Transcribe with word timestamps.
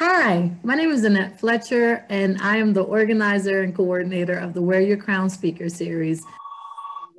Hi, 0.00 0.50
my 0.64 0.74
name 0.74 0.90
is 0.90 1.04
Annette 1.04 1.38
Fletcher, 1.38 2.04
and 2.08 2.36
I 2.42 2.56
am 2.56 2.72
the 2.72 2.82
organizer 2.82 3.62
and 3.62 3.72
coordinator 3.72 4.36
of 4.36 4.52
the 4.52 4.60
Wear 4.60 4.80
Your 4.80 4.96
Crown 4.96 5.30
Speaker 5.30 5.68
Series, 5.68 6.20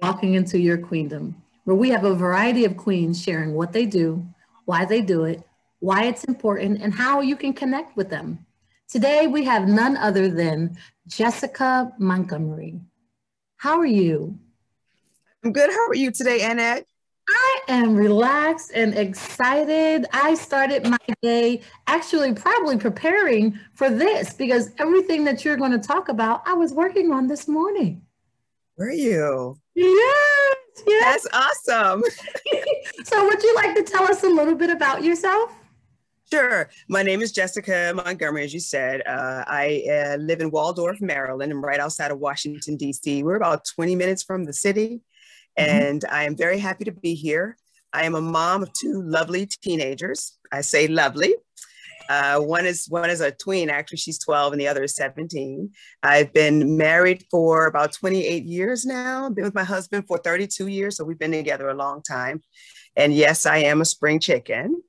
Walking 0.02 0.34
into 0.34 0.60
Your 0.60 0.78
Queendom, 0.78 1.36
where 1.64 1.78
we 1.78 1.90
have 1.92 2.04
a 2.04 2.14
variety 2.14 2.66
of 2.66 2.76
queens 2.76 3.24
sharing 3.24 3.54
what 3.54 3.72
they 3.72 3.86
do, 3.86 4.28
why 4.66 4.84
they 4.84 5.02
do 5.02 5.24
it, 5.24 5.42
why 5.80 6.04
it's 6.04 6.26
important, 6.26 6.82
and 6.82 6.94
how 6.94 7.22
you 7.22 7.38
can 7.38 7.54
connect 7.54 7.96
with 7.96 8.10
them. 8.10 8.46
Today, 8.90 9.28
we 9.28 9.46
have 9.46 9.70
none 9.70 9.96
other 9.96 10.28
than 10.28 10.78
Jessieca 11.08 11.98
Montgomery. 11.98 12.82
How 13.56 13.80
are 13.80 13.86
you? 13.86 14.38
I'm 15.46 15.54
good. 15.54 15.70
How 15.70 15.88
are 15.88 15.96
you 15.96 16.12
today, 16.12 16.42
Annette? 16.42 16.86
I 17.28 17.60
am 17.68 17.96
relaxed 17.96 18.72
and 18.76 18.94
excited. 18.96 20.06
I 20.14 20.36
started 20.36 20.88
my 20.88 20.98
day 21.22 21.62
actually 21.88 22.34
probably 22.34 22.78
preparing 22.78 23.60
for 23.74 23.90
this 23.90 24.34
because 24.34 24.72
everything 24.78 25.24
that 25.26 25.44
you're 25.44 25.58
going 25.58 25.72
to 25.72 25.80
talk 25.80 26.10
about, 26.10 26.44
I 26.46 26.54
was 26.54 26.74
working 26.74 27.12
on 27.12 27.28
this 27.28 27.48
morning. 27.48 28.02
Were 28.78 28.92
you? 28.92 29.58
Yes, 29.74 30.56
yes. 30.86 31.24
That's 31.24 31.68
awesome. 31.70 32.04
so, 33.06 33.26
would 33.26 33.42
you 33.42 33.56
like 33.56 33.76
to 33.76 33.84
tell 33.84 34.04
us 34.04 34.24
a 34.24 34.30
little 34.30 34.56
bit 34.56 34.70
about 34.70 35.04
yourself? 35.04 35.52
Sure. 36.32 36.70
My 36.90 37.04
name 37.04 37.22
is 37.22 37.32
Jessieca 37.32 37.96
Montgomery, 37.96 38.44
as 38.44 38.54
you 38.54 38.60
said. 38.60 39.02
Uh, 39.06 39.44
I 39.48 39.84
uh, 39.90 40.18
live 40.18 40.42
in 40.42 40.50
Waldorf, 40.50 41.00
Maryland. 41.00 41.52
I'm 41.52 41.64
right 41.64 41.80
outside 41.80 42.12
of 42.12 42.20
Washington, 42.20 42.78
D.C. 42.78 43.24
We're 43.24 43.36
about 43.36 43.64
20 43.66 43.96
minutes 43.96 44.24
from 44.24 44.44
the 44.44 44.52
city. 44.52 45.02
Mm-hmm. 45.58 45.72
and 45.72 46.06
I 46.12 46.24
am 46.24 46.36
very 46.36 46.60
happy 46.60 46.86
to 46.86 46.92
be 46.92 47.16
here. 47.16 47.58
I 47.94 48.04
am 48.04 48.16
a 48.16 48.22
mom 48.22 48.64
of 48.64 48.74
two 48.74 49.02
lovely 49.02 49.46
teenagers. 49.46 50.38
I 50.52 50.62
say 50.62 50.88
lovely. 50.88 51.34
Uh, 52.10 52.40
one 52.40 52.66
is 52.66 52.88
one 52.90 53.10
is 53.10 53.22
a 53.22 53.32
tween. 53.32 53.70
Actually, 53.70 53.98
she's 53.98 54.20
12, 54.20 54.54
and 54.54 54.62
the 54.62 54.68
other 54.68 54.84
is 54.84 54.96
17. 54.96 55.72
I've 56.04 56.34
been 56.34 56.78
married 56.78 57.24
for 57.32 57.66
about 57.66 57.94
28 57.94 58.44
years 58.44 58.86
now. 58.86 59.30
Been 59.30 59.46
with 59.46 59.56
my 59.56 59.64
husband 59.64 60.06
for 60.08 60.18
32 60.18 60.68
years, 60.68 60.98
so 60.98 61.04
we've 61.04 61.18
been 61.18 61.32
together 61.32 61.70
a 61.70 61.74
long 61.74 62.04
time. 62.04 62.44
And 62.96 63.14
yes, 63.14 63.46
I 63.46 63.58
am 63.58 63.82
a 63.82 63.86
spring 63.86 64.20
chicken. 64.20 64.82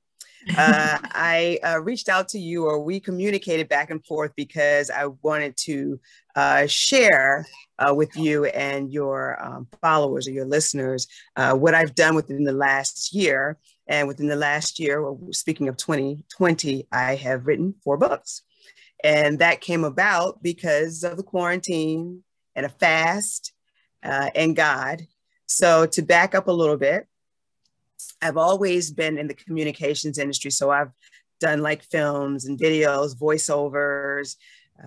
Uh, 0.55 0.97
I 1.03 1.59
uh, 1.63 1.81
reached 1.81 2.09
out 2.09 2.29
to 2.29 2.39
you, 2.39 2.65
or 2.65 2.79
we 2.79 2.99
communicated 2.99 3.69
back 3.69 3.89
and 3.89 4.05
forth 4.05 4.31
because 4.35 4.89
I 4.89 5.07
wanted 5.21 5.57
to 5.57 5.99
uh, 6.35 6.67
share 6.67 7.47
uh, 7.79 7.93
with 7.93 8.15
you 8.15 8.45
and 8.45 8.91
your 8.91 9.43
um, 9.43 9.67
followers 9.81 10.27
or 10.27 10.31
your 10.31 10.45
listeners 10.45 11.07
uh, 11.35 11.53
what 11.53 11.73
I've 11.73 11.95
done 11.95 12.15
within 12.15 12.43
the 12.43 12.53
last 12.53 13.13
year. 13.13 13.57
And 13.87 14.07
within 14.07 14.27
the 14.27 14.35
last 14.35 14.79
year, 14.79 15.01
well, 15.01 15.19
speaking 15.31 15.69
of 15.69 15.77
2020, 15.77 16.87
I 16.91 17.15
have 17.15 17.47
written 17.47 17.73
four 17.83 17.97
books. 17.97 18.41
And 19.03 19.39
that 19.39 19.61
came 19.61 19.83
about 19.83 20.41
because 20.41 21.03
of 21.03 21.17
the 21.17 21.23
quarantine 21.23 22.23
and 22.55 22.65
a 22.65 22.69
fast 22.69 23.53
uh, 24.03 24.29
and 24.35 24.55
God. 24.55 25.03
So, 25.45 25.85
to 25.85 26.01
back 26.01 26.35
up 26.35 26.47
a 26.47 26.51
little 26.51 26.75
bit, 26.75 27.07
I've 28.21 28.37
always 28.37 28.91
been 28.91 29.17
in 29.17 29.27
the 29.27 29.33
communications 29.33 30.17
industry. 30.17 30.51
So, 30.51 30.71
I've 30.71 30.91
done 31.39 31.61
like 31.61 31.83
films 31.83 32.45
and 32.45 32.59
videos, 32.59 33.15
voiceovers, 33.15 34.35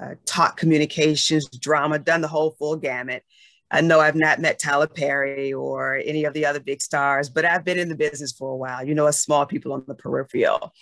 uh, 0.01 0.15
taught 0.25 0.57
communications, 0.57 1.49
drama, 1.49 1.99
done 1.99 2.21
the 2.21 2.29
whole 2.29 2.53
full 2.53 2.77
gamut. 2.77 3.25
I 3.71 3.81
know 3.81 4.01
I've 4.01 4.17
not 4.17 4.41
met 4.41 4.59
Tyler 4.59 4.89
Perry 4.89 5.53
or 5.53 5.97
any 6.05 6.25
of 6.25 6.35
the 6.35 6.45
other 6.45 6.59
big 6.59 6.83
stars, 6.83 7.29
but 7.29 7.45
I've 7.45 7.65
been 7.65 7.79
in 7.79 7.89
the 7.89 7.95
business 7.95 8.33
for 8.33 8.51
a 8.51 8.57
while, 8.57 8.85
you 8.85 8.95
know, 8.95 9.07
as 9.07 9.21
small 9.21 9.47
people 9.47 9.73
on 9.73 9.85
the 9.87 9.95
peripheral. 9.95 10.73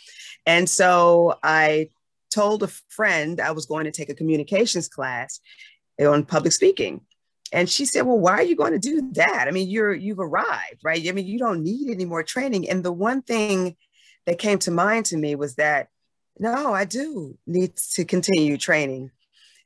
And 0.47 0.69
so 0.69 1.39
I 1.43 1.91
told 2.33 2.63
a 2.63 2.69
friend 2.89 3.41
I 3.41 3.51
was 3.51 3.67
going 3.67 3.85
to 3.85 3.91
take 3.91 4.09
a 4.09 4.15
communications 4.15 4.89
class 4.89 5.41
on 6.01 6.25
public 6.25 6.53
speaking. 6.53 7.03
And 7.53 7.69
she 7.69 7.85
said, 7.85 8.03
Well, 8.03 8.19
why 8.19 8.33
are 8.33 8.43
you 8.43 8.57
going 8.57 8.73
to 8.73 8.79
do 8.79 9.11
that? 9.13 9.47
I 9.49 9.51
mean, 9.51 9.69
you're 9.69 9.95
you've 9.95 10.19
arrived, 10.19 10.81
right? 10.83 11.07
I 11.09 11.13
mean, 11.13 11.27
you 11.27 11.39
don't 11.39 11.63
need 11.63 11.91
any 11.91 12.05
more 12.05 12.23
training. 12.23 12.69
And 12.69 12.85
the 12.85 12.93
one 12.93 13.23
thing 13.23 13.77
that 14.27 14.39
came 14.39 14.59
to 14.61 14.71
mind 14.71 15.07
to 15.07 15.17
me 15.17 15.35
was 15.35 15.55
that 15.55 15.89
no, 16.39 16.73
I 16.73 16.85
do 16.85 17.37
need 17.47 17.77
to 17.95 18.05
continue 18.05 18.57
training. 18.57 19.11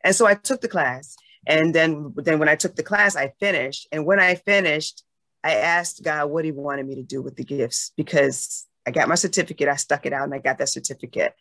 And 0.02 0.14
so 0.14 0.26
I 0.26 0.34
took 0.34 0.60
the 0.60 0.68
class. 0.68 1.16
And 1.46 1.74
then, 1.74 2.14
then 2.16 2.38
when 2.38 2.48
I 2.48 2.54
took 2.54 2.76
the 2.76 2.82
class, 2.82 3.16
I 3.16 3.32
finished. 3.40 3.88
And 3.92 4.06
when 4.06 4.20
I 4.20 4.36
finished, 4.36 5.02
I 5.44 5.54
asked 5.56 6.02
God 6.02 6.26
what 6.26 6.44
he 6.44 6.52
wanted 6.52 6.86
me 6.86 6.94
to 6.96 7.02
do 7.02 7.20
with 7.20 7.36
the 7.36 7.44
gifts 7.44 7.92
because 7.96 8.66
I 8.86 8.90
got 8.90 9.08
my 9.08 9.16
certificate, 9.16 9.68
I 9.68 9.76
stuck 9.76 10.06
it 10.06 10.12
out 10.12 10.24
and 10.24 10.34
I 10.34 10.38
got 10.38 10.58
that 10.58 10.68
certificate. 10.68 11.34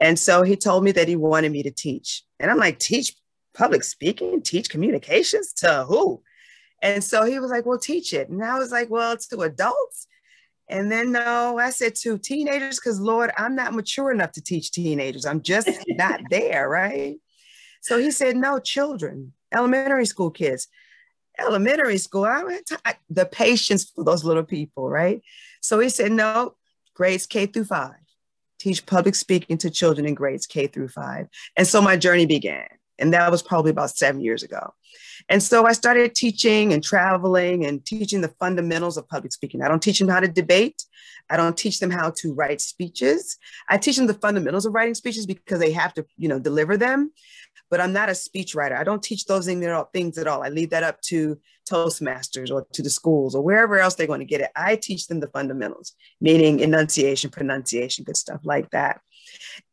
And 0.00 0.18
so 0.18 0.42
he 0.42 0.56
told 0.56 0.84
me 0.84 0.92
that 0.92 1.08
he 1.08 1.16
wanted 1.16 1.52
me 1.52 1.62
to 1.62 1.70
teach. 1.70 2.22
And 2.38 2.50
I'm 2.50 2.58
like, 2.58 2.78
teach 2.78 3.14
public 3.56 3.82
speaking, 3.82 4.42
teach 4.42 4.68
communications 4.70 5.52
to 5.54 5.84
who? 5.88 6.22
And 6.82 7.02
so 7.02 7.24
he 7.24 7.38
was 7.38 7.50
like, 7.50 7.64
well, 7.64 7.78
teach 7.78 8.12
it. 8.12 8.28
And 8.28 8.44
I 8.44 8.58
was 8.58 8.70
like, 8.70 8.90
well, 8.90 9.12
it's 9.12 9.28
to 9.28 9.40
adults. 9.40 10.06
And 10.68 10.90
then 10.90 11.12
no, 11.12 11.58
I 11.58 11.70
said 11.70 11.94
to 11.96 12.18
teenagers, 12.18 12.78
because 12.78 13.00
Lord, 13.00 13.30
I'm 13.36 13.54
not 13.54 13.72
mature 13.72 14.10
enough 14.10 14.32
to 14.32 14.42
teach 14.42 14.72
teenagers. 14.72 15.24
I'm 15.24 15.40
just 15.40 15.70
not 15.88 16.20
there, 16.28 16.68
right? 16.68 17.16
So 17.80 17.98
he 17.98 18.10
said, 18.10 18.36
no, 18.36 18.58
children, 18.58 19.32
elementary 19.54 20.06
school 20.06 20.30
kids. 20.30 20.68
Elementary 21.38 21.98
school, 21.98 22.24
I, 22.24 22.60
I 22.84 22.94
the 23.10 23.26
patience 23.26 23.90
for 23.94 24.02
those 24.04 24.24
little 24.24 24.42
people, 24.42 24.88
right? 24.88 25.22
So 25.60 25.78
he 25.78 25.88
said, 25.90 26.12
no, 26.12 26.56
grades 26.94 27.26
K 27.26 27.46
through 27.46 27.66
five. 27.66 27.94
Teach 28.58 28.86
public 28.86 29.14
speaking 29.14 29.58
to 29.58 29.70
children 29.70 30.06
in 30.06 30.14
grades 30.14 30.46
K 30.46 30.66
through 30.66 30.88
five. 30.88 31.28
And 31.56 31.66
so 31.66 31.82
my 31.82 31.96
journey 31.96 32.24
began. 32.24 32.66
And 32.98 33.12
that 33.12 33.30
was 33.30 33.42
probably 33.42 33.70
about 33.70 33.90
seven 33.90 34.20
years 34.20 34.42
ago. 34.42 34.74
And 35.28 35.42
so 35.42 35.66
I 35.66 35.72
started 35.72 36.14
teaching 36.14 36.72
and 36.72 36.82
traveling 36.82 37.64
and 37.64 37.84
teaching 37.84 38.20
the 38.20 38.34
fundamentals 38.40 38.96
of 38.96 39.08
public 39.08 39.32
speaking. 39.32 39.62
I 39.62 39.68
don't 39.68 39.82
teach 39.82 39.98
them 39.98 40.08
how 40.08 40.20
to 40.20 40.28
debate. 40.28 40.84
I 41.28 41.36
don't 41.36 41.56
teach 41.56 41.80
them 41.80 41.90
how 41.90 42.12
to 42.18 42.34
write 42.34 42.60
speeches. 42.60 43.36
I 43.68 43.78
teach 43.78 43.96
them 43.96 44.06
the 44.06 44.14
fundamentals 44.14 44.66
of 44.66 44.74
writing 44.74 44.94
speeches 44.94 45.26
because 45.26 45.58
they 45.58 45.72
have 45.72 45.92
to, 45.94 46.06
you 46.16 46.28
know, 46.28 46.38
deliver 46.38 46.76
them. 46.76 47.12
But 47.68 47.80
I'm 47.80 47.92
not 47.92 48.08
a 48.08 48.14
speech 48.14 48.54
writer. 48.54 48.76
I 48.76 48.84
don't 48.84 49.02
teach 49.02 49.24
those 49.24 49.46
things 49.46 50.18
at 50.18 50.26
all. 50.28 50.44
I 50.44 50.48
leave 50.48 50.70
that 50.70 50.84
up 50.84 51.00
to 51.02 51.38
Toastmasters 51.68 52.52
or 52.52 52.64
to 52.72 52.82
the 52.82 52.90
schools 52.90 53.34
or 53.34 53.42
wherever 53.42 53.78
else 53.78 53.96
they're 53.96 54.06
going 54.06 54.20
to 54.20 54.26
get 54.26 54.40
it. 54.40 54.50
I 54.54 54.76
teach 54.76 55.08
them 55.08 55.18
the 55.18 55.26
fundamentals, 55.28 55.94
meaning 56.20 56.60
enunciation, 56.60 57.30
pronunciation, 57.30 58.04
good 58.04 58.16
stuff 58.16 58.40
like 58.44 58.70
that. 58.70 59.00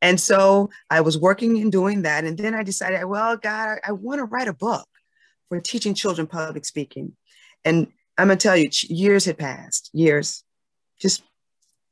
And 0.02 0.20
so 0.20 0.70
I 0.90 1.02
was 1.02 1.18
working 1.18 1.62
and 1.62 1.72
doing 1.72 2.04
that. 2.04 2.24
And 2.24 2.38
then 2.38 2.56
I 2.56 2.64
decided, 2.64 3.04
well, 3.06 3.38
God, 3.38 3.80
I, 3.84 3.90
I 3.90 3.92
want 3.92 4.20
to 4.20 4.26
write 4.26 4.48
a 4.48 4.54
book 4.54 4.88
for 5.50 5.60
teaching 5.60 5.94
children 5.94 6.28
public 6.28 6.66
speaking. 6.66 7.14
And 7.66 7.88
I'm 8.18 8.28
going 8.28 8.38
to 8.38 8.44
tell 8.44 8.58
you, 8.58 8.70
years 8.84 9.26
had 9.26 9.38
passed, 9.38 9.90
years, 9.94 10.44
just 11.00 11.24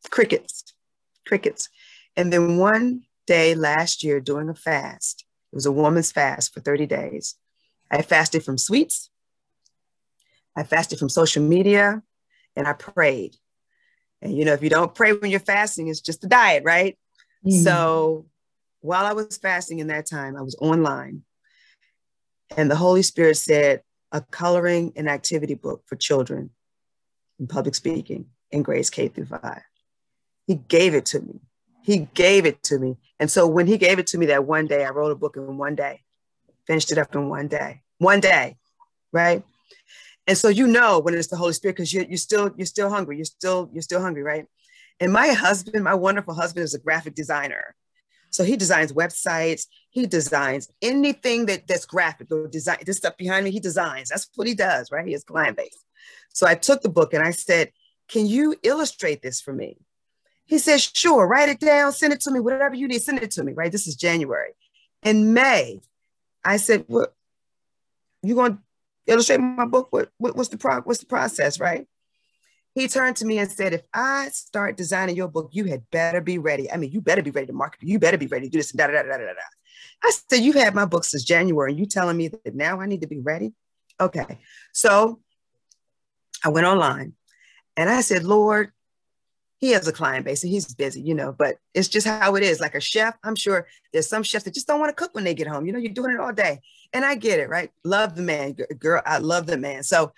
crickets, 0.10 0.74
crickets. 1.28 1.70
And 2.16 2.32
then 2.32 2.58
one 2.58 3.04
day 3.28 3.56
last 3.56 4.04
year, 4.04 4.20
doing 4.20 4.50
a 4.50 4.56
fast, 4.56 5.26
it 5.52 5.56
was 5.56 5.66
a 5.66 5.72
woman's 5.72 6.12
fast 6.12 6.54
for 6.54 6.60
30 6.60 6.86
days. 6.88 7.36
I 7.90 8.02
fasted 8.02 8.44
from 8.44 8.58
sweets, 8.58 9.10
I 10.56 10.64
fasted 10.64 11.00
from 11.00 11.10
social 11.10 11.44
media, 11.44 12.02
and 12.56 12.68
I 12.68 12.74
prayed. 12.74 13.36
And 14.22 14.38
you 14.38 14.46
know, 14.46 14.54
if 14.54 14.64
you 14.64 14.70
don't 14.70 14.94
pray 14.94 15.14
when 15.14 15.32
you're 15.32 15.40
fasting, 15.40 15.88
it's 15.88 16.02
just 16.02 16.24
a 16.24 16.28
diet, 16.28 16.64
right? 16.64 16.98
Mm-hmm. 17.46 17.64
So 17.64 18.28
while 18.82 19.06
I 19.06 19.14
was 19.14 19.38
fasting 19.38 19.80
in 19.80 19.88
that 19.88 20.06
time, 20.06 20.36
I 20.36 20.42
was 20.42 20.56
online 20.60 21.24
and 22.58 22.70
the 22.70 22.76
Holy 22.76 23.02
Spirit 23.02 23.38
said, 23.38 23.82
a 24.12 24.22
coloring 24.22 24.92
and 24.98 25.10
activity 25.10 25.54
book 25.54 25.84
for 25.86 25.96
children 25.96 26.50
in 27.40 27.48
public 27.48 27.76
speaking 27.76 28.26
in 28.52 28.62
grades 28.62 28.90
K 28.90 29.08
through 29.08 29.26
five. 29.26 29.62
He 30.48 30.56
gave 30.56 30.94
it 30.94 31.06
to 31.08 31.22
me. 31.22 31.40
He 31.84 32.10
gave 32.14 32.46
it 32.46 32.62
to 32.64 32.78
me. 32.78 32.98
And 33.20 33.32
so 33.32 33.48
when 33.48 33.68
he 33.68 33.78
gave 33.78 34.00
it 34.00 34.08
to 34.08 34.18
me 34.18 34.26
that 34.28 34.46
one 34.46 34.68
day, 34.68 34.84
I 34.84 34.90
wrote 34.90 35.12
a 35.12 35.16
book 35.16 35.38
in 35.38 35.58
one 35.58 35.76
day, 35.76 36.02
finished 36.68 36.92
it 36.92 36.98
up 36.98 37.16
in 37.16 37.30
one 37.30 37.48
day, 37.48 37.82
one 38.00 38.20
day, 38.20 38.58
right? 39.14 39.44
And 40.28 40.38
so 40.38 40.50
you 40.50 40.68
know 40.68 41.00
when 41.00 41.14
it's 41.14 41.30
the 41.30 41.38
Holy 41.38 41.54
Spirit 41.54 41.78
because 41.78 41.94
you're, 41.94 42.06
you're 42.06 42.18
still 42.18 42.52
you're 42.58 42.66
still 42.66 42.90
hungry. 42.90 43.16
You're 43.16 43.26
still 43.26 43.70
you're 43.74 43.82
still 43.82 44.02
hungry, 44.02 44.24
right? 44.24 44.46
And 45.02 45.12
my 45.12 45.30
husband, 45.30 45.84
my 45.84 45.96
wonderful 45.96 46.36
husband, 46.36 46.64
is 46.64 46.76
a 46.76 46.80
graphic 46.80 47.16
designer. 47.16 47.76
So 48.30 48.44
he 48.44 48.56
designs 48.56 48.94
websites. 48.94 49.66
He 49.90 50.06
designs 50.06 50.70
anything 50.82 51.48
that, 51.48 51.68
that's 51.68 51.86
graphic 51.86 52.32
or 52.32 52.48
design. 52.48 52.78
This 52.86 52.98
stuff 52.98 53.18
behind 53.18 53.44
me, 53.44 53.52
he 53.52 53.60
designs. 53.60 54.10
That's 54.10 54.30
what 54.36 54.48
he 54.48 54.54
does, 54.54 54.92
right? 54.92 55.06
He 55.06 55.14
has 55.14 55.24
client 55.24 55.58
base. 55.58 55.76
So 56.34 56.48
I 56.48 56.54
took 56.54 56.84
the 56.84 56.90
book 56.90 57.14
and 57.14 57.24
I 57.24 57.32
said, 57.32 57.72
Can 58.08 58.28
you 58.28 58.56
illustrate 58.62 59.24
this 59.24 59.42
for 59.42 59.52
me? 59.52 59.78
He 60.46 60.60
said, 60.60 60.80
Sure, 60.80 61.28
write 61.28 61.50
it 61.50 61.60
down, 61.60 61.92
send 61.94 62.14
it 62.14 62.22
to 62.22 62.32
me, 62.32 62.40
whatever 62.40 62.76
you 62.76 62.88
need, 62.88 63.02
send 63.02 63.24
it 63.24 63.32
to 63.32 63.44
me, 63.44 63.54
right? 63.54 63.72
This 63.72 63.88
is 63.88 63.96
January. 63.96 64.52
In 65.02 65.34
May, 65.34 65.82
I 66.46 66.58
said, 66.58 66.86
What 66.88 67.16
you 68.22 68.36
going 68.36 68.54
to 68.54 68.60
illustrate 69.08 69.40
my 69.40 69.66
book? 69.66 69.88
What, 69.90 70.12
what 70.20 70.36
what's 70.36 70.50
the 70.50 70.58
pro- 70.58 70.82
what's 70.82 71.00
the 71.00 71.08
process, 71.08 71.60
right? 71.60 71.88
He 72.74 72.88
turned 72.88 73.18
to 73.18 73.26
me 73.26 73.40
and 73.40 73.52
said, 73.52 73.74
if 73.74 73.82
I 73.94 74.30
start 74.30 74.78
designing 74.78 75.16
your 75.16 75.28
book, 75.28 75.50
you 75.52 75.66
had 75.66 75.84
better 75.92 76.22
be 76.22 76.38
ready. 76.38 76.72
I 76.72 76.78
mean, 76.78 76.92
you 76.92 77.02
better 77.02 77.22
be 77.22 77.32
ready 77.32 77.48
to 77.48 77.54
market. 77.54 77.84
You 77.84 78.00
better 78.00 78.18
be 78.18 78.28
ready 78.28 78.48
to 78.48 78.52
do 78.52 78.60
this. 78.60 78.72
Da, 78.72 78.88
da, 78.88 78.94
da, 78.94 79.04
da, 79.04 79.18
da, 79.18 79.26
da. 79.26 79.42
I 80.04 80.12
said, 80.12 80.42
you've 80.42 80.56
had 80.56 80.74
my 80.74 80.86
book 80.86 81.04
since 81.04 81.24
January 81.24 81.72
and 81.72 81.80
you 81.80 81.86
telling 81.86 82.18
me 82.18 82.30
that 82.30 82.56
now 82.56 82.80
I 82.80 82.86
need 82.86 83.02
to 83.02 83.08
be 83.08 83.20
ready? 83.20 83.54
Okay. 84.00 84.40
So 84.74 85.20
I 86.44 86.50
went 86.50 86.66
online 86.66 87.14
and 87.76 87.90
I 87.90 88.02
said, 88.02 88.24
Lord, 88.24 88.72
he 89.60 89.72
has 89.72 89.88
a 89.88 89.94
client 89.94 90.26
base 90.26 90.42
and 90.44 90.52
he's 90.52 90.74
busy, 90.74 91.02
you 91.02 91.14
know, 91.14 91.32
but 91.32 91.58
it's 91.76 91.88
just 91.88 92.08
how 92.08 92.36
it 92.36 92.42
is. 92.42 92.60
Like 92.60 92.74
a 92.74 92.80
chef, 92.80 93.16
I'm 93.24 93.36
sure 93.36 93.68
there's 93.94 94.10
some 94.10 94.24
chefs 94.24 94.46
that 94.46 94.56
just 94.56 94.66
don't 94.66 94.80
want 94.80 94.90
to 94.90 94.96
cook 94.96 95.14
when 95.14 95.24
they 95.24 95.36
get 95.36 95.46
home. 95.46 95.68
You 95.68 95.74
know, 95.74 95.78
you're 95.78 95.94
doing 95.94 96.14
it 96.14 96.20
all 96.20 96.34
day. 96.34 96.62
And 96.94 97.06
I 97.06 97.14
get 97.14 97.40
it, 97.40 97.48
right? 97.48 97.70
Love 97.84 98.16
the 98.16 98.24
man, 98.24 98.54
girl. 98.80 99.04
I 99.06 99.20
love 99.20 99.46
the 99.46 99.58
man. 99.58 99.84
So 99.84 100.14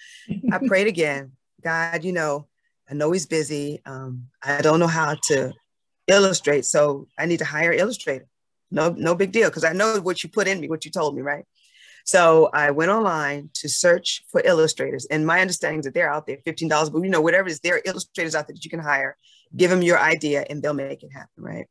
I 0.51 0.59
prayed 0.59 0.87
again. 0.87 1.33
God, 1.63 2.03
you 2.03 2.11
know, 2.11 2.47
I 2.89 2.93
know 2.93 3.11
he's 3.11 3.25
busy. 3.25 3.81
Um, 3.85 4.27
I 4.43 4.61
don't 4.61 4.79
know 4.79 4.87
how 4.87 5.15
to 5.29 5.53
illustrate. 6.07 6.65
So 6.65 7.07
I 7.17 7.25
need 7.25 7.39
to 7.39 7.45
hire 7.45 7.71
an 7.71 7.79
illustrator. 7.79 8.27
No, 8.71 8.89
no 8.89 9.15
big 9.15 9.31
deal. 9.31 9.49
Cause 9.49 9.63
I 9.63 9.73
know 9.73 9.99
what 10.01 10.23
you 10.23 10.29
put 10.29 10.47
in 10.47 10.59
me, 10.59 10.67
what 10.67 10.85
you 10.85 10.91
told 10.91 11.15
me, 11.15 11.21
right? 11.21 11.45
So 12.05 12.49
I 12.53 12.71
went 12.71 12.91
online 12.91 13.49
to 13.55 13.69
search 13.69 14.23
for 14.29 14.41
illustrators, 14.43 15.05
and 15.05 15.25
my 15.25 15.39
understanding 15.39 15.79
is 15.79 15.85
that 15.85 15.93
they're 15.93 16.11
out 16.11 16.27
there, 16.27 16.37
fifteen 16.43 16.67
dollars, 16.67 16.89
but 16.89 17.01
you 17.01 17.09
know 17.09 17.21
whatever 17.21 17.47
it 17.47 17.51
is, 17.51 17.59
there 17.61 17.75
are 17.75 17.81
illustrators 17.85 18.35
out 18.35 18.47
there 18.47 18.53
that 18.53 18.63
you 18.63 18.69
can 18.69 18.79
hire. 18.81 19.15
Give 19.55 19.69
them 19.69 19.81
your 19.81 19.99
idea, 19.99 20.45
and 20.49 20.61
they'll 20.61 20.73
make 20.73 21.03
it 21.03 21.13
happen, 21.13 21.43
right? 21.43 21.67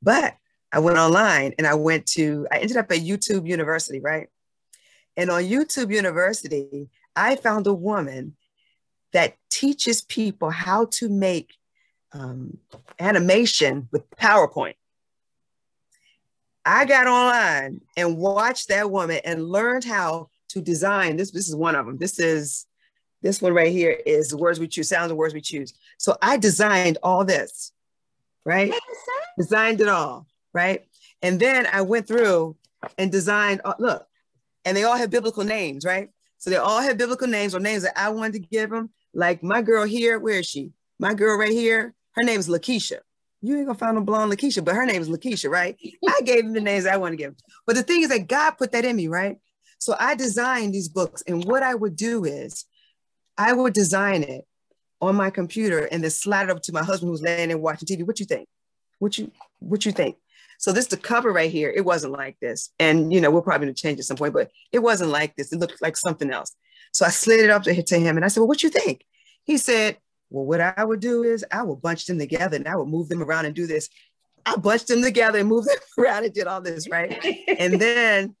But 0.00 0.36
I 0.72 0.78
went 0.78 0.96
online, 0.98 1.52
and 1.58 1.66
I 1.66 1.74
went 1.74 2.06
to, 2.12 2.46
I 2.50 2.58
ended 2.58 2.78
up 2.78 2.90
at 2.90 2.98
YouTube 2.98 3.46
University, 3.46 4.00
right? 4.00 4.28
And 5.16 5.30
on 5.30 5.42
YouTube 5.42 5.92
University, 5.92 6.88
I 7.14 7.36
found 7.36 7.66
a 7.66 7.74
woman 7.74 8.36
that 9.14 9.36
teaches 9.48 10.02
people 10.02 10.50
how 10.50 10.84
to 10.86 11.08
make 11.08 11.54
um, 12.12 12.58
animation 13.00 13.88
with 13.90 14.08
PowerPoint. 14.10 14.74
I 16.64 16.84
got 16.84 17.06
online 17.06 17.80
and 17.96 18.18
watched 18.18 18.68
that 18.68 18.90
woman 18.90 19.20
and 19.24 19.48
learned 19.48 19.84
how 19.84 20.28
to 20.48 20.60
design 20.60 21.16
this. 21.16 21.30
This 21.30 21.48
is 21.48 21.56
one 21.56 21.74
of 21.74 21.86
them. 21.86 21.96
This 21.96 22.18
is 22.18 22.66
this 23.22 23.40
one 23.40 23.54
right 23.54 23.72
here 23.72 23.98
is 24.04 24.28
the 24.28 24.36
words 24.36 24.60
we 24.60 24.68
choose, 24.68 24.88
sounds 24.88 25.10
and 25.10 25.18
words 25.18 25.32
we 25.32 25.40
choose. 25.40 25.72
So 25.96 26.16
I 26.20 26.36
designed 26.36 26.98
all 27.02 27.24
this, 27.24 27.72
right? 28.44 28.74
Designed 29.38 29.80
it 29.80 29.88
all, 29.88 30.26
right? 30.52 30.84
And 31.22 31.40
then 31.40 31.66
I 31.72 31.80
went 31.80 32.06
through 32.06 32.56
and 32.98 33.10
designed, 33.10 33.62
uh, 33.64 33.74
look, 33.78 34.06
and 34.66 34.76
they 34.76 34.84
all 34.84 34.96
have 34.96 35.08
biblical 35.08 35.42
names, 35.42 35.86
right? 35.86 36.10
So 36.36 36.50
they 36.50 36.56
all 36.56 36.82
have 36.82 36.98
biblical 36.98 37.26
names 37.26 37.54
or 37.54 37.60
names 37.60 37.84
that 37.84 37.98
I 37.98 38.10
wanted 38.10 38.34
to 38.34 38.38
give 38.40 38.68
them. 38.68 38.90
Like 39.14 39.42
my 39.42 39.62
girl 39.62 39.84
here, 39.84 40.18
where 40.18 40.40
is 40.40 40.46
she? 40.46 40.72
My 40.98 41.14
girl 41.14 41.38
right 41.38 41.52
here, 41.52 41.94
her 42.12 42.22
name 42.22 42.40
is 42.40 42.48
Lakeisha 42.48 43.00
you 43.44 43.58
ain't 43.58 43.66
gonna 43.66 43.78
find 43.78 43.98
a 43.98 44.00
blonde 44.00 44.32
Lakeisha, 44.32 44.64
but 44.64 44.74
her 44.74 44.86
name 44.86 45.02
is 45.02 45.08
Lakeisha, 45.10 45.50
right? 45.50 45.76
I 46.08 46.22
gave 46.24 46.44
him 46.44 46.54
the 46.54 46.62
names 46.62 46.86
I 46.86 46.96
want 46.96 47.12
to 47.12 47.16
give. 47.16 47.34
But 47.66 47.76
the 47.76 47.82
thing 47.82 48.00
is 48.00 48.08
that 48.08 48.26
God 48.26 48.52
put 48.52 48.72
that 48.72 48.86
in 48.86 48.96
me, 48.96 49.06
right? 49.06 49.36
So 49.78 49.94
I 50.00 50.14
designed 50.14 50.72
these 50.72 50.88
books, 50.88 51.22
and 51.26 51.44
what 51.44 51.62
I 51.62 51.74
would 51.74 51.94
do 51.94 52.24
is 52.24 52.64
I 53.36 53.52
would 53.52 53.74
design 53.74 54.22
it 54.22 54.46
on 55.02 55.14
my 55.14 55.28
computer 55.28 55.84
and 55.84 56.02
then 56.02 56.10
slide 56.10 56.44
it 56.44 56.50
up 56.50 56.62
to 56.62 56.72
my 56.72 56.82
husband 56.82 57.10
who's 57.10 57.20
laying 57.20 57.48
there 57.48 57.58
watching 57.58 57.86
TV. 57.86 58.06
What 58.06 58.18
you 58.18 58.24
think? 58.24 58.48
What 58.98 59.18
you 59.18 59.30
what 59.58 59.84
you 59.84 59.92
think? 59.92 60.16
So 60.64 60.72
this 60.72 60.86
the 60.86 60.96
cover 60.96 61.30
right 61.30 61.50
here. 61.50 61.70
It 61.70 61.84
wasn't 61.84 62.14
like 62.14 62.40
this, 62.40 62.70
and 62.78 63.12
you 63.12 63.20
know 63.20 63.30
we're 63.30 63.42
probably 63.42 63.66
gonna 63.66 63.74
change 63.74 63.98
at 63.98 64.06
some 64.06 64.16
point, 64.16 64.32
but 64.32 64.50
it 64.72 64.78
wasn't 64.78 65.10
like 65.10 65.36
this. 65.36 65.52
It 65.52 65.58
looked 65.58 65.82
like 65.82 65.94
something 65.94 66.30
else. 66.30 66.56
So 66.90 67.04
I 67.04 67.10
slid 67.10 67.40
it 67.40 67.50
up 67.50 67.64
to, 67.64 67.82
to 67.82 67.98
him, 67.98 68.16
and 68.16 68.24
I 68.24 68.28
said, 68.28 68.40
"Well, 68.40 68.48
what 68.48 68.62
you 68.62 68.70
think?" 68.70 69.04
He 69.44 69.58
said, 69.58 69.98
well, 70.30 70.46
what 70.46 70.62
I 70.62 70.82
would 70.82 71.00
do 71.00 71.22
is 71.22 71.44
I 71.52 71.62
would 71.62 71.82
bunch 71.82 72.06
them 72.06 72.18
together 72.18 72.56
and 72.56 72.66
I 72.66 72.76
would 72.76 72.88
move 72.88 73.10
them 73.10 73.22
around 73.22 73.44
and 73.44 73.54
do 73.54 73.66
this. 73.66 73.90
I 74.46 74.56
bunched 74.56 74.88
them 74.88 75.02
together 75.02 75.38
and 75.38 75.48
moved 75.48 75.68
them 75.68 75.76
around 76.02 76.24
and 76.24 76.32
did 76.32 76.46
all 76.46 76.62
this, 76.62 76.88
right? 76.88 77.22
and 77.46 77.74
then, 77.80 78.34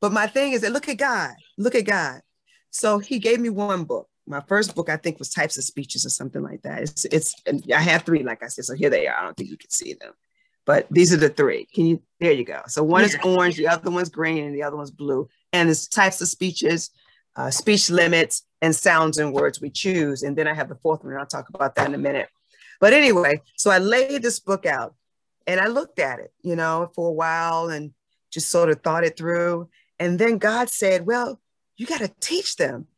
but 0.00 0.12
my 0.12 0.26
thing 0.26 0.54
is 0.54 0.62
that 0.62 0.72
look 0.72 0.88
at 0.88 0.98
God, 0.98 1.34
look 1.56 1.76
at 1.76 1.86
God. 1.86 2.22
So 2.70 2.98
he 2.98 3.20
gave 3.20 3.38
me 3.38 3.50
one 3.50 3.84
book. 3.84 4.08
My 4.26 4.42
first 4.48 4.74
book, 4.74 4.88
I 4.88 4.96
think, 4.96 5.20
was 5.20 5.30
types 5.30 5.56
of 5.56 5.62
speeches 5.62 6.04
or 6.04 6.10
something 6.10 6.42
like 6.42 6.62
that. 6.62 6.82
It's, 6.82 7.04
it's, 7.04 7.34
I 7.72 7.80
have 7.80 8.02
three, 8.02 8.24
like 8.24 8.42
I 8.42 8.48
said. 8.48 8.64
So 8.64 8.74
here 8.74 8.90
they 8.90 9.06
are. 9.06 9.16
I 9.16 9.22
don't 9.22 9.36
think 9.36 9.48
you 9.48 9.56
can 9.56 9.70
see 9.70 9.94
them, 9.94 10.12
but 10.68 10.86
these 10.90 11.14
are 11.14 11.16
the 11.16 11.30
three. 11.30 11.64
Can 11.74 11.86
you? 11.86 12.02
There 12.20 12.30
you 12.30 12.44
go. 12.44 12.60
So 12.66 12.82
one 12.82 13.02
is 13.02 13.16
orange, 13.24 13.56
the 13.56 13.68
other 13.68 13.90
one's 13.90 14.10
green, 14.10 14.44
and 14.44 14.54
the 14.54 14.62
other 14.62 14.76
one's 14.76 14.90
blue. 14.90 15.26
And 15.50 15.70
it's 15.70 15.88
types 15.88 16.20
of 16.20 16.28
speeches, 16.28 16.90
uh, 17.36 17.50
speech 17.50 17.88
limits, 17.88 18.42
and 18.60 18.76
sounds 18.76 19.16
and 19.16 19.32
words 19.32 19.62
we 19.62 19.70
choose. 19.70 20.22
And 20.22 20.36
then 20.36 20.46
I 20.46 20.52
have 20.52 20.68
the 20.68 20.74
fourth 20.74 21.02
one, 21.02 21.14
and 21.14 21.20
I'll 21.20 21.26
talk 21.26 21.48
about 21.48 21.74
that 21.76 21.88
in 21.88 21.94
a 21.94 21.98
minute. 21.98 22.28
But 22.80 22.92
anyway, 22.92 23.40
so 23.56 23.70
I 23.70 23.78
laid 23.78 24.20
this 24.20 24.40
book 24.40 24.66
out 24.66 24.94
and 25.46 25.58
I 25.58 25.68
looked 25.68 25.98
at 26.00 26.18
it, 26.18 26.34
you 26.42 26.54
know, 26.54 26.90
for 26.94 27.08
a 27.08 27.12
while 27.12 27.70
and 27.70 27.92
just 28.30 28.50
sort 28.50 28.68
of 28.68 28.82
thought 28.82 29.04
it 29.04 29.16
through. 29.16 29.70
And 29.98 30.18
then 30.18 30.36
God 30.36 30.68
said, 30.68 31.06
Well, 31.06 31.40
you 31.78 31.86
got 31.86 32.00
to 32.00 32.12
teach 32.20 32.56
them. 32.56 32.88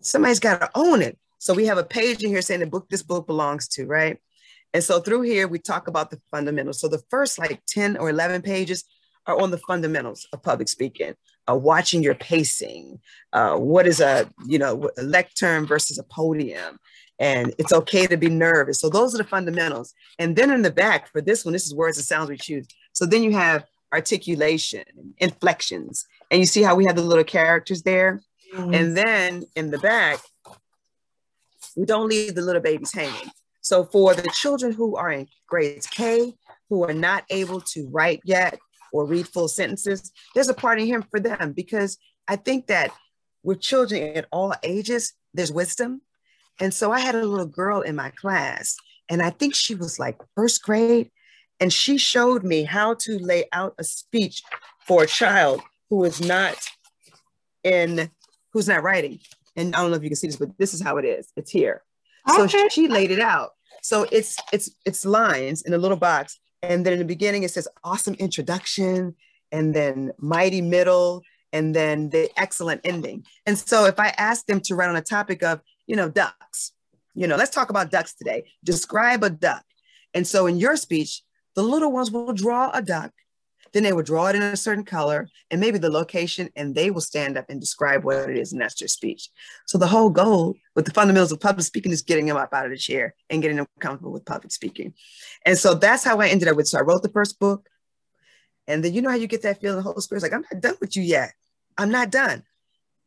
Somebody's 0.00 0.40
got 0.40 0.62
to 0.62 0.70
own 0.74 1.02
it. 1.02 1.18
So 1.36 1.52
we 1.52 1.66
have 1.66 1.76
a 1.76 1.84
page 1.84 2.24
in 2.24 2.30
here 2.30 2.40
saying 2.40 2.60
the 2.60 2.66
book 2.66 2.88
this 2.88 3.02
book 3.02 3.26
belongs 3.26 3.68
to, 3.68 3.84
right? 3.84 4.18
And 4.72 4.84
so 4.84 5.00
through 5.00 5.22
here, 5.22 5.48
we 5.48 5.58
talk 5.58 5.88
about 5.88 6.10
the 6.10 6.20
fundamentals. 6.30 6.80
So 6.80 6.88
the 6.88 7.02
first 7.10 7.38
like 7.38 7.62
10 7.66 7.96
or 7.96 8.10
11 8.10 8.42
pages 8.42 8.84
are 9.26 9.40
on 9.40 9.50
the 9.50 9.58
fundamentals 9.58 10.26
of 10.32 10.42
public 10.42 10.68
speaking 10.68 11.14
uh, 11.50 11.56
watching 11.56 12.02
your 12.02 12.14
pacing. 12.14 13.00
Uh, 13.32 13.56
what 13.56 13.86
is 13.86 14.00
a 14.00 14.30
you 14.46 14.58
know 14.58 14.90
a 14.96 15.02
lectern 15.02 15.66
versus 15.66 15.98
a 15.98 16.02
podium? 16.04 16.78
And 17.18 17.52
it's 17.58 17.72
okay 17.72 18.06
to 18.06 18.16
be 18.16 18.30
nervous. 18.30 18.80
So 18.80 18.88
those 18.88 19.14
are 19.14 19.18
the 19.18 19.24
fundamentals. 19.24 19.92
And 20.18 20.36
then 20.36 20.50
in 20.50 20.62
the 20.62 20.70
back 20.70 21.06
for 21.12 21.20
this 21.20 21.44
one, 21.44 21.52
this 21.52 21.66
is 21.66 21.74
words 21.74 21.98
and 21.98 22.06
sounds 22.06 22.30
we 22.30 22.38
choose. 22.38 22.66
So 22.94 23.04
then 23.04 23.22
you 23.22 23.32
have 23.32 23.64
articulation, 23.92 24.84
inflections, 25.18 26.06
and 26.30 26.40
you 26.40 26.46
see 26.46 26.62
how 26.62 26.74
we 26.76 26.86
have 26.86 26.96
the 26.96 27.02
little 27.02 27.24
characters 27.24 27.82
there. 27.82 28.22
Mm-hmm. 28.54 28.74
And 28.74 28.96
then 28.96 29.44
in 29.54 29.70
the 29.70 29.78
back, 29.78 30.20
we 31.76 31.84
don't 31.84 32.08
leave 32.08 32.34
the 32.34 32.40
little 32.40 32.62
babies 32.62 32.94
hanging. 32.94 33.30
So 33.60 33.84
for 33.84 34.14
the 34.14 34.30
children 34.32 34.72
who 34.72 34.96
are 34.96 35.12
in 35.12 35.28
grades 35.48 35.86
K, 35.86 36.34
who 36.68 36.84
are 36.84 36.94
not 36.94 37.24
able 37.30 37.60
to 37.60 37.88
write 37.88 38.20
yet, 38.24 38.58
or 38.92 39.04
read 39.06 39.28
full 39.28 39.48
sentences, 39.48 40.12
there's 40.34 40.48
a 40.48 40.54
part 40.54 40.80
in 40.80 40.86
him 40.86 41.04
for 41.10 41.20
them 41.20 41.52
because 41.52 41.96
I 42.26 42.36
think 42.36 42.66
that 42.66 42.90
with 43.42 43.60
children 43.60 44.16
at 44.16 44.26
all 44.32 44.54
ages, 44.62 45.12
there's 45.34 45.52
wisdom. 45.52 46.02
And 46.60 46.74
so 46.74 46.92
I 46.92 47.00
had 47.00 47.14
a 47.14 47.24
little 47.24 47.46
girl 47.46 47.80
in 47.80 47.96
my 47.96 48.10
class, 48.10 48.76
and 49.08 49.22
I 49.22 49.30
think 49.30 49.54
she 49.54 49.74
was 49.74 49.98
like 49.98 50.20
first 50.34 50.62
grade, 50.62 51.10
and 51.58 51.72
she 51.72 51.98
showed 51.98 52.44
me 52.44 52.64
how 52.64 52.94
to 52.94 53.18
lay 53.18 53.44
out 53.52 53.74
a 53.78 53.84
speech 53.84 54.42
for 54.86 55.04
a 55.04 55.06
child 55.06 55.62
who 55.88 56.04
is 56.04 56.20
not 56.20 56.56
in, 57.64 58.10
who's 58.52 58.68
not 58.68 58.82
writing. 58.82 59.20
And 59.56 59.74
I 59.74 59.80
don't 59.80 59.90
know 59.90 59.96
if 59.96 60.02
you 60.02 60.10
can 60.10 60.16
see 60.16 60.26
this, 60.26 60.36
but 60.36 60.56
this 60.58 60.74
is 60.74 60.82
how 60.82 60.98
it 60.98 61.04
is. 61.04 61.32
It's 61.36 61.50
here. 61.50 61.82
Okay. 62.28 62.48
So 62.48 62.68
she 62.68 62.88
laid 62.88 63.10
it 63.10 63.20
out. 63.20 63.50
So 63.82 64.06
it's 64.12 64.36
it's 64.52 64.70
it's 64.84 65.04
lines 65.04 65.62
in 65.62 65.72
a 65.72 65.78
little 65.78 65.96
box, 65.96 66.38
and 66.62 66.84
then 66.84 66.92
in 66.92 66.98
the 66.98 67.04
beginning, 67.04 67.42
it 67.42 67.50
says 67.50 67.68
awesome 67.82 68.14
introduction, 68.14 69.14
and 69.52 69.74
then 69.74 70.12
mighty 70.18 70.60
middle, 70.60 71.22
and 71.52 71.74
then 71.74 72.10
the 72.10 72.30
excellent 72.36 72.82
ending. 72.84 73.24
And 73.46 73.58
so 73.58 73.86
if 73.86 73.98
I 73.98 74.08
ask 74.18 74.46
them 74.46 74.60
to 74.62 74.74
write 74.74 74.90
on 74.90 74.96
a 74.96 75.02
topic 75.02 75.42
of, 75.42 75.60
you 75.86 75.96
know, 75.96 76.08
ducks, 76.08 76.72
you 77.14 77.26
know, 77.26 77.36
let's 77.36 77.54
talk 77.54 77.70
about 77.70 77.90
ducks 77.90 78.14
today. 78.14 78.44
Describe 78.64 79.24
a 79.24 79.30
duck. 79.30 79.64
And 80.14 80.26
so 80.26 80.46
in 80.46 80.58
your 80.58 80.76
speech, 80.76 81.22
the 81.54 81.62
little 81.62 81.92
ones 81.92 82.10
will 82.10 82.32
draw 82.32 82.70
a 82.72 82.82
duck 82.82 83.12
then 83.72 83.82
they 83.82 83.92
will 83.92 84.02
draw 84.02 84.26
it 84.26 84.36
in 84.36 84.42
a 84.42 84.56
certain 84.56 84.84
color 84.84 85.28
and 85.50 85.60
maybe 85.60 85.78
the 85.78 85.90
location, 85.90 86.48
and 86.56 86.74
they 86.74 86.90
will 86.90 87.00
stand 87.00 87.38
up 87.38 87.46
and 87.48 87.60
describe 87.60 88.04
what 88.04 88.28
it 88.28 88.36
is, 88.36 88.52
and 88.52 88.60
that's 88.60 88.78
their 88.78 88.88
speech. 88.88 89.28
So 89.66 89.78
the 89.78 89.86
whole 89.86 90.10
goal 90.10 90.56
with 90.74 90.84
the 90.84 90.92
fundamentals 90.92 91.32
of 91.32 91.40
public 91.40 91.64
speaking 91.64 91.92
is 91.92 92.02
getting 92.02 92.26
them 92.26 92.36
up 92.36 92.52
out 92.52 92.66
of 92.66 92.70
the 92.72 92.78
chair 92.78 93.14
and 93.28 93.42
getting 93.42 93.56
them 93.56 93.66
comfortable 93.78 94.12
with 94.12 94.24
public 94.24 94.52
speaking. 94.52 94.94
And 95.46 95.56
so 95.56 95.74
that's 95.74 96.04
how 96.04 96.20
I 96.20 96.28
ended 96.28 96.48
up 96.48 96.56
with. 96.56 96.68
So 96.68 96.78
I 96.78 96.82
wrote 96.82 97.02
the 97.02 97.08
first 97.10 97.38
book, 97.38 97.68
and 98.66 98.84
then 98.84 98.92
you 98.92 99.02
know 99.02 99.10
how 99.10 99.16
you 99.16 99.26
get 99.26 99.42
that 99.42 99.60
feeling. 99.60 99.76
The 99.76 99.82
Holy 99.82 100.00
Spirit's 100.00 100.22
like, 100.22 100.32
I'm 100.32 100.44
not 100.52 100.60
done 100.60 100.76
with 100.80 100.96
you 100.96 101.02
yet. 101.02 101.32
I'm 101.78 101.90
not 101.90 102.10
done. 102.10 102.42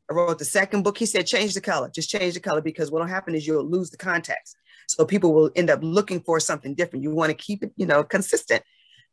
I 0.09 0.13
wrote 0.13 0.39
the 0.39 0.45
second 0.45 0.83
book. 0.83 0.97
He 0.97 1.05
said, 1.05 1.27
change 1.27 1.53
the 1.53 1.61
color, 1.61 1.89
just 1.89 2.09
change 2.09 2.33
the 2.33 2.39
color 2.39 2.61
because 2.61 2.91
what'll 2.91 3.07
happen 3.07 3.35
is 3.35 3.47
you'll 3.47 3.63
lose 3.65 3.89
the 3.89 3.97
context. 3.97 4.57
So 4.87 5.05
people 5.05 5.33
will 5.33 5.51
end 5.55 5.69
up 5.69 5.79
looking 5.81 6.21
for 6.21 6.39
something 6.39 6.75
different. 6.75 7.03
You 7.03 7.11
want 7.11 7.29
to 7.29 7.35
keep 7.35 7.63
it, 7.63 7.71
you 7.77 7.85
know, 7.85 8.03
consistent. 8.03 8.63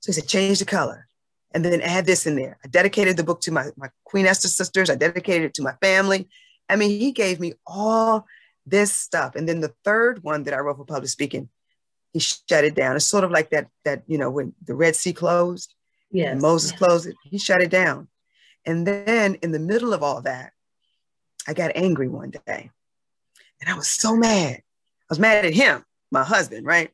So 0.00 0.10
he 0.10 0.14
said, 0.14 0.26
change 0.26 0.58
the 0.58 0.64
color 0.64 1.06
and 1.52 1.64
then 1.64 1.80
add 1.80 2.06
this 2.06 2.26
in 2.26 2.36
there. 2.36 2.58
I 2.64 2.68
dedicated 2.68 3.16
the 3.16 3.24
book 3.24 3.40
to 3.42 3.52
my, 3.52 3.66
my 3.76 3.88
Queen 4.04 4.26
Esther 4.26 4.48
sisters. 4.48 4.90
I 4.90 4.94
dedicated 4.94 5.46
it 5.46 5.54
to 5.54 5.62
my 5.62 5.74
family. 5.80 6.28
I 6.68 6.76
mean, 6.76 6.90
he 7.00 7.12
gave 7.12 7.40
me 7.40 7.54
all 7.66 8.26
this 8.66 8.92
stuff. 8.92 9.34
And 9.34 9.48
then 9.48 9.60
the 9.60 9.74
third 9.84 10.22
one 10.22 10.44
that 10.44 10.54
I 10.54 10.58
wrote 10.58 10.76
for 10.76 10.84
public 10.84 11.08
speaking, 11.08 11.48
he 12.12 12.20
shut 12.20 12.64
it 12.64 12.74
down. 12.74 12.96
It's 12.96 13.06
sort 13.06 13.24
of 13.24 13.30
like 13.30 13.50
that, 13.50 13.68
that, 13.84 14.02
you 14.06 14.18
know, 14.18 14.30
when 14.30 14.54
the 14.64 14.74
Red 14.74 14.94
Sea 14.94 15.12
closed, 15.12 15.74
yes. 16.10 16.40
Moses 16.40 16.72
closed 16.72 17.06
it, 17.06 17.16
he 17.24 17.38
shut 17.38 17.62
it 17.62 17.70
down. 17.70 18.08
And 18.64 18.86
then 18.86 19.36
in 19.42 19.52
the 19.52 19.58
middle 19.58 19.92
of 19.92 20.02
all 20.02 20.22
that, 20.22 20.52
I 21.48 21.54
got 21.54 21.72
angry 21.74 22.08
one 22.08 22.30
day. 22.46 22.70
And 23.60 23.68
I 23.68 23.74
was 23.74 23.88
so 23.88 24.16
mad. 24.16 24.56
I 24.56 25.06
was 25.08 25.18
mad 25.18 25.44
at 25.44 25.54
him, 25.54 25.84
my 26.10 26.22
husband, 26.22 26.66
right? 26.66 26.90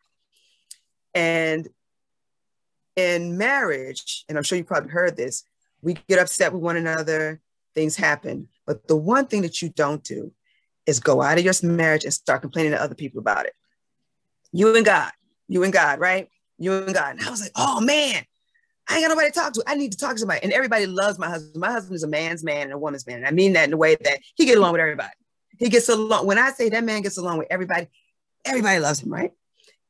And 1.14 1.68
in 2.96 3.36
marriage, 3.36 4.24
and 4.28 4.36
I'm 4.36 4.44
sure 4.44 4.58
you 4.58 4.64
probably 4.64 4.90
heard 4.90 5.16
this, 5.16 5.44
we 5.82 5.94
get 6.08 6.18
upset 6.18 6.52
with 6.52 6.62
one 6.62 6.76
another, 6.76 7.40
things 7.74 7.94
happen. 7.94 8.48
But 8.66 8.88
the 8.88 8.96
one 8.96 9.26
thing 9.26 9.42
that 9.42 9.62
you 9.62 9.68
don't 9.68 10.02
do 10.02 10.32
is 10.86 11.00
go 11.00 11.22
out 11.22 11.38
of 11.38 11.44
your 11.44 11.54
marriage 11.62 12.04
and 12.04 12.12
start 12.12 12.40
complaining 12.40 12.72
to 12.72 12.80
other 12.80 12.94
people 12.94 13.20
about 13.20 13.46
it. 13.46 13.54
You 14.52 14.74
and 14.74 14.84
God, 14.84 15.12
you 15.48 15.62
and 15.62 15.72
God, 15.72 16.00
right? 16.00 16.28
You 16.58 16.72
and 16.72 16.94
God. 16.94 17.16
And 17.16 17.26
I 17.26 17.30
was 17.30 17.42
like, 17.42 17.52
oh 17.54 17.80
man, 17.80 18.24
I 18.88 18.94
ain't 18.94 19.04
got 19.04 19.08
nobody 19.08 19.28
to 19.28 19.32
talk 19.32 19.52
to. 19.54 19.64
I 19.66 19.74
need 19.74 19.92
to 19.92 19.98
talk 19.98 20.12
to 20.12 20.18
somebody. 20.18 20.40
And 20.42 20.52
everybody 20.52 20.86
loves 20.86 21.18
my 21.18 21.28
husband. 21.28 21.60
My 21.60 21.72
husband 21.72 21.96
is 21.96 22.02
a 22.04 22.08
man's 22.08 22.42
man 22.42 22.62
and 22.62 22.72
a 22.72 22.78
woman's 22.78 23.06
man. 23.06 23.18
And 23.18 23.26
I 23.26 23.32
mean 23.32 23.52
that 23.54 23.64
in 23.64 23.70
the 23.70 23.76
way 23.76 23.96
that 23.96 24.20
he 24.34 24.46
get 24.46 24.58
along 24.58 24.72
with 24.72 24.80
everybody. 24.80 25.12
He 25.58 25.68
gets 25.68 25.88
along. 25.88 26.26
When 26.26 26.38
I 26.38 26.50
say 26.52 26.68
that 26.68 26.84
man 26.84 27.02
gets 27.02 27.18
along 27.18 27.38
with 27.38 27.48
everybody, 27.50 27.88
everybody 28.44 28.78
loves 28.78 29.00
him, 29.00 29.12
right? 29.12 29.32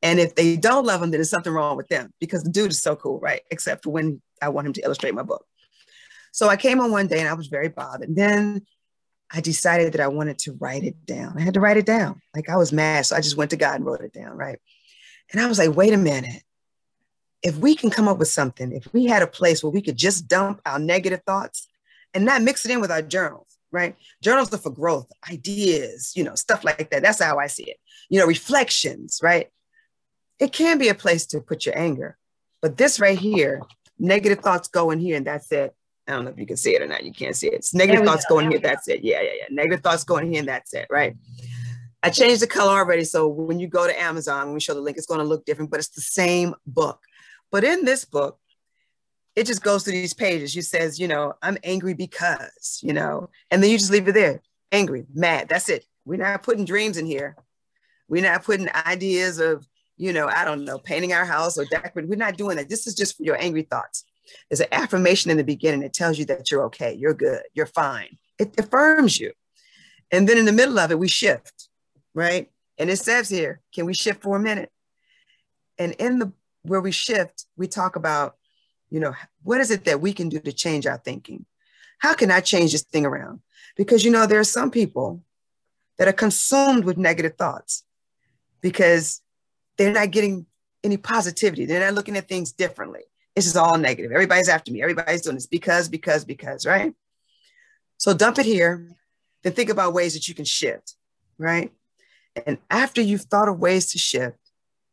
And 0.01 0.19
if 0.19 0.35
they 0.35 0.57
don't 0.57 0.85
love 0.85 1.01
him, 1.01 1.11
then 1.11 1.19
there's 1.19 1.29
something 1.29 1.51
wrong 1.51 1.75
with 1.75 1.87
them 1.87 2.13
because 2.19 2.43
the 2.43 2.51
dude 2.51 2.71
is 2.71 2.81
so 2.81 2.95
cool, 2.95 3.19
right? 3.19 3.41
Except 3.49 3.83
for 3.83 3.89
when 3.89 4.21
I 4.41 4.49
want 4.49 4.67
him 4.67 4.73
to 4.73 4.81
illustrate 4.81 5.15
my 5.15 5.23
book. 5.23 5.45
So 6.31 6.49
I 6.49 6.55
came 6.55 6.79
on 6.79 6.91
one 6.91 7.07
day 7.07 7.19
and 7.19 7.27
I 7.27 7.33
was 7.33 7.47
very 7.47 7.69
bothered. 7.69 8.09
And 8.09 8.17
then 8.17 8.61
I 9.31 9.41
decided 9.41 9.93
that 9.93 10.01
I 10.01 10.07
wanted 10.07 10.37
to 10.39 10.53
write 10.59 10.83
it 10.83 11.05
down. 11.05 11.35
I 11.37 11.41
had 11.41 11.55
to 11.55 11.59
write 11.59 11.77
it 11.77 11.85
down. 11.85 12.21
Like 12.35 12.49
I 12.49 12.57
was 12.57 12.71
mad. 12.71 13.05
So 13.07 13.15
I 13.15 13.21
just 13.21 13.37
went 13.37 13.51
to 13.51 13.57
God 13.57 13.75
and 13.75 13.85
wrote 13.85 14.01
it 14.01 14.13
down, 14.13 14.37
right? 14.37 14.59
And 15.31 15.41
I 15.41 15.47
was 15.47 15.57
like, 15.57 15.75
wait 15.75 15.93
a 15.93 15.97
minute 15.97 16.43
if 17.43 17.57
we 17.57 17.75
can 17.75 17.89
come 17.89 18.07
up 18.07 18.17
with 18.17 18.27
something, 18.27 18.71
if 18.71 18.91
we 18.93 19.05
had 19.05 19.21
a 19.21 19.27
place 19.27 19.63
where 19.63 19.71
we 19.71 19.81
could 19.81 19.97
just 19.97 20.27
dump 20.27 20.61
our 20.65 20.79
negative 20.79 21.21
thoughts 21.25 21.67
and 22.13 22.25
not 22.25 22.41
mix 22.41 22.65
it 22.65 22.71
in 22.71 22.81
with 22.81 22.91
our 22.91 23.01
journals, 23.01 23.57
right? 23.71 23.95
Journals 24.21 24.53
are 24.53 24.57
for 24.57 24.71
growth, 24.71 25.11
ideas, 25.31 26.13
you 26.15 26.23
know, 26.23 26.35
stuff 26.35 26.63
like 26.63 26.89
that. 26.89 27.03
That's 27.03 27.21
how 27.21 27.37
I 27.37 27.47
see 27.47 27.63
it. 27.63 27.77
You 28.09 28.19
know, 28.19 28.25
reflections, 28.25 29.19
right? 29.21 29.49
It 30.39 30.53
can 30.53 30.77
be 30.77 30.89
a 30.89 30.95
place 30.95 31.25
to 31.27 31.41
put 31.41 31.65
your 31.65 31.77
anger. 31.77 32.17
But 32.61 32.77
this 32.77 32.99
right 32.99 33.17
here, 33.17 33.61
negative 33.99 34.39
thoughts 34.39 34.67
go 34.67 34.91
in 34.91 34.99
here 34.99 35.17
and 35.17 35.25
that's 35.25 35.51
it. 35.51 35.75
I 36.07 36.13
don't 36.13 36.25
know 36.25 36.31
if 36.31 36.39
you 36.39 36.45
can 36.45 36.57
see 36.57 36.75
it 36.75 36.81
or 36.81 36.87
not. 36.87 37.03
You 37.03 37.11
can't 37.11 37.35
see 37.35 37.47
it. 37.47 37.53
It's 37.53 37.73
negative 37.73 38.05
thoughts 38.05 38.25
go. 38.29 38.35
going 38.35 38.49
here. 38.49 38.59
That's 38.59 38.87
it. 38.87 39.03
Yeah, 39.03 39.21
yeah, 39.21 39.31
yeah. 39.39 39.45
Negative 39.49 39.81
thoughts 39.81 40.03
going 40.03 40.31
here 40.31 40.39
and 40.39 40.47
that's 40.47 40.73
it, 40.73 40.87
right? 40.89 41.15
I 42.01 42.09
changed 42.09 42.41
the 42.41 42.47
color 42.47 42.77
already. 42.77 43.03
So 43.03 43.27
when 43.27 43.59
you 43.59 43.67
go 43.67 43.85
to 43.87 44.01
Amazon, 44.01 44.45
when 44.45 44.53
we 44.53 44.59
show 44.59 44.73
the 44.73 44.81
link, 44.81 44.97
it's 44.97 45.07
going 45.07 45.19
to 45.19 45.25
look 45.25 45.45
different, 45.45 45.71
but 45.71 45.79
it's 45.79 45.89
the 45.89 46.01
same 46.01 46.55
book. 46.65 47.01
But 47.51 47.63
in 47.63 47.83
this 47.83 48.05
book, 48.05 48.39
it 49.35 49.45
just 49.45 49.63
goes 49.63 49.83
through 49.83 49.93
these 49.93 50.13
pages. 50.13 50.55
You 50.55 50.61
says, 50.61 50.99
you 50.99 51.07
know, 51.07 51.33
I'm 51.41 51.57
angry 51.63 51.93
because, 51.93 52.79
you 52.81 52.93
know, 52.93 53.29
and 53.51 53.61
then 53.61 53.69
you 53.69 53.77
just 53.77 53.91
leave 53.91 54.07
it 54.07 54.13
there. 54.13 54.41
Angry, 54.71 55.05
mad. 55.13 55.49
That's 55.49 55.69
it. 55.69 55.85
We're 56.05 56.17
not 56.17 56.43
putting 56.43 56.65
dreams 56.65 56.97
in 56.97 57.05
here. 57.05 57.35
We're 58.07 58.23
not 58.23 58.43
putting 58.43 58.69
ideas 58.73 59.39
of, 59.39 59.67
you 59.97 60.13
know, 60.13 60.27
I 60.27 60.45
don't 60.45 60.63
know, 60.63 60.77
painting 60.77 61.13
our 61.13 61.25
house 61.25 61.57
or 61.57 61.65
decorating. 61.65 62.09
We're 62.09 62.15
not 62.15 62.37
doing 62.37 62.57
that. 62.57 62.69
This 62.69 62.87
is 62.87 62.95
just 62.95 63.17
for 63.17 63.23
your 63.23 63.41
angry 63.41 63.63
thoughts. 63.63 64.05
There's 64.49 64.61
an 64.61 64.67
affirmation 64.71 65.31
in 65.31 65.37
the 65.37 65.43
beginning 65.43 65.81
that 65.81 65.93
tells 65.93 66.19
you 66.19 66.25
that 66.25 66.51
you're 66.51 66.65
okay, 66.65 66.93
you're 66.93 67.13
good, 67.13 67.41
you're 67.53 67.65
fine. 67.65 68.17
It 68.37 68.59
affirms 68.59 69.19
you. 69.19 69.31
And 70.11 70.27
then 70.27 70.37
in 70.37 70.45
the 70.45 70.51
middle 70.51 70.79
of 70.79 70.91
it, 70.91 70.99
we 70.99 71.07
shift, 71.07 71.69
right? 72.13 72.49
And 72.77 72.89
it 72.89 72.97
says 72.97 73.29
here, 73.29 73.61
can 73.73 73.85
we 73.85 73.93
shift 73.93 74.21
for 74.21 74.37
a 74.37 74.39
minute? 74.39 74.71
And 75.77 75.93
in 75.93 76.19
the 76.19 76.31
where 76.63 76.81
we 76.81 76.91
shift, 76.91 77.45
we 77.55 77.67
talk 77.67 77.95
about, 77.95 78.35
you 78.89 78.99
know, 78.99 79.13
what 79.43 79.61
is 79.61 79.71
it 79.71 79.85
that 79.85 80.01
we 80.01 80.13
can 80.13 80.29
do 80.29 80.39
to 80.39 80.51
change 80.51 80.85
our 80.85 80.97
thinking? 80.97 81.45
How 81.99 82.13
can 82.13 82.29
I 82.29 82.41
change 82.41 82.73
this 82.73 82.83
thing 82.83 83.05
around? 83.05 83.41
Because, 83.75 84.03
you 84.03 84.11
know, 84.11 84.25
there 84.25 84.39
are 84.39 84.45
some 84.45 84.69
people 84.69 85.23
that 85.97 86.07
are 86.07 86.13
consumed 86.13 86.83
with 86.83 86.97
negative 86.97 87.35
thoughts 87.37 87.83
because 88.61 89.21
they're 89.77 89.93
not 89.93 90.11
getting 90.11 90.45
any 90.83 90.97
positivity. 90.97 91.65
They're 91.65 91.85
not 91.85 91.93
looking 91.93 92.17
at 92.17 92.27
things 92.27 92.51
differently. 92.51 93.01
It's 93.35 93.45
just 93.45 93.57
all 93.57 93.77
negative. 93.77 94.11
Everybody's 94.11 94.49
after 94.49 94.71
me. 94.71 94.81
Everybody's 94.81 95.21
doing 95.21 95.35
this 95.35 95.45
because, 95.45 95.89
because, 95.89 96.25
because, 96.25 96.65
right? 96.65 96.93
So 97.97 98.13
dump 98.13 98.39
it 98.39 98.45
here. 98.45 98.87
Then 99.43 99.53
think 99.53 99.69
about 99.69 99.93
ways 99.93 100.13
that 100.13 100.27
you 100.27 100.33
can 100.33 100.45
shift, 100.45 100.95
right? 101.37 101.71
And 102.45 102.57
after 102.69 103.01
you've 103.01 103.21
thought 103.21 103.49
of 103.49 103.59
ways 103.59 103.91
to 103.91 103.99
shift 103.99 104.37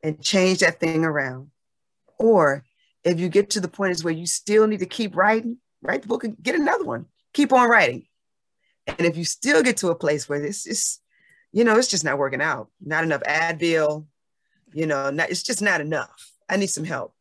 and 0.02 0.20
change 0.22 0.58
that 0.58 0.80
thing 0.80 1.04
around, 1.04 1.50
or 2.18 2.64
if 3.02 3.18
you 3.18 3.28
get 3.28 3.50
to 3.50 3.60
the 3.60 3.68
point 3.68 3.92
is 3.92 4.04
where 4.04 4.12
you 4.12 4.26
still 4.26 4.66
need 4.66 4.80
to 4.80 4.86
keep 4.86 5.16
writing, 5.16 5.58
write 5.82 6.02
the 6.02 6.08
book 6.08 6.24
and 6.24 6.36
get 6.42 6.54
another 6.54 6.84
one. 6.84 7.06
Keep 7.32 7.52
on 7.52 7.68
writing. 7.68 8.06
And 8.86 9.00
if 9.00 9.16
you 9.16 9.24
still 9.24 9.62
get 9.62 9.78
to 9.78 9.88
a 9.88 9.94
place 9.94 10.28
where 10.28 10.40
this 10.40 10.66
is, 10.66 11.00
you 11.52 11.64
know, 11.64 11.76
it's 11.76 11.88
just 11.88 12.04
not 12.04 12.18
working 12.18 12.42
out, 12.42 12.68
not 12.80 13.04
enough 13.04 13.22
Advil, 13.22 14.06
you 14.74 14.86
know, 14.86 15.10
not, 15.10 15.30
it's 15.30 15.42
just 15.42 15.62
not 15.62 15.80
enough. 15.80 16.32
I 16.48 16.56
need 16.56 16.66
some 16.66 16.84
help. 16.84 17.14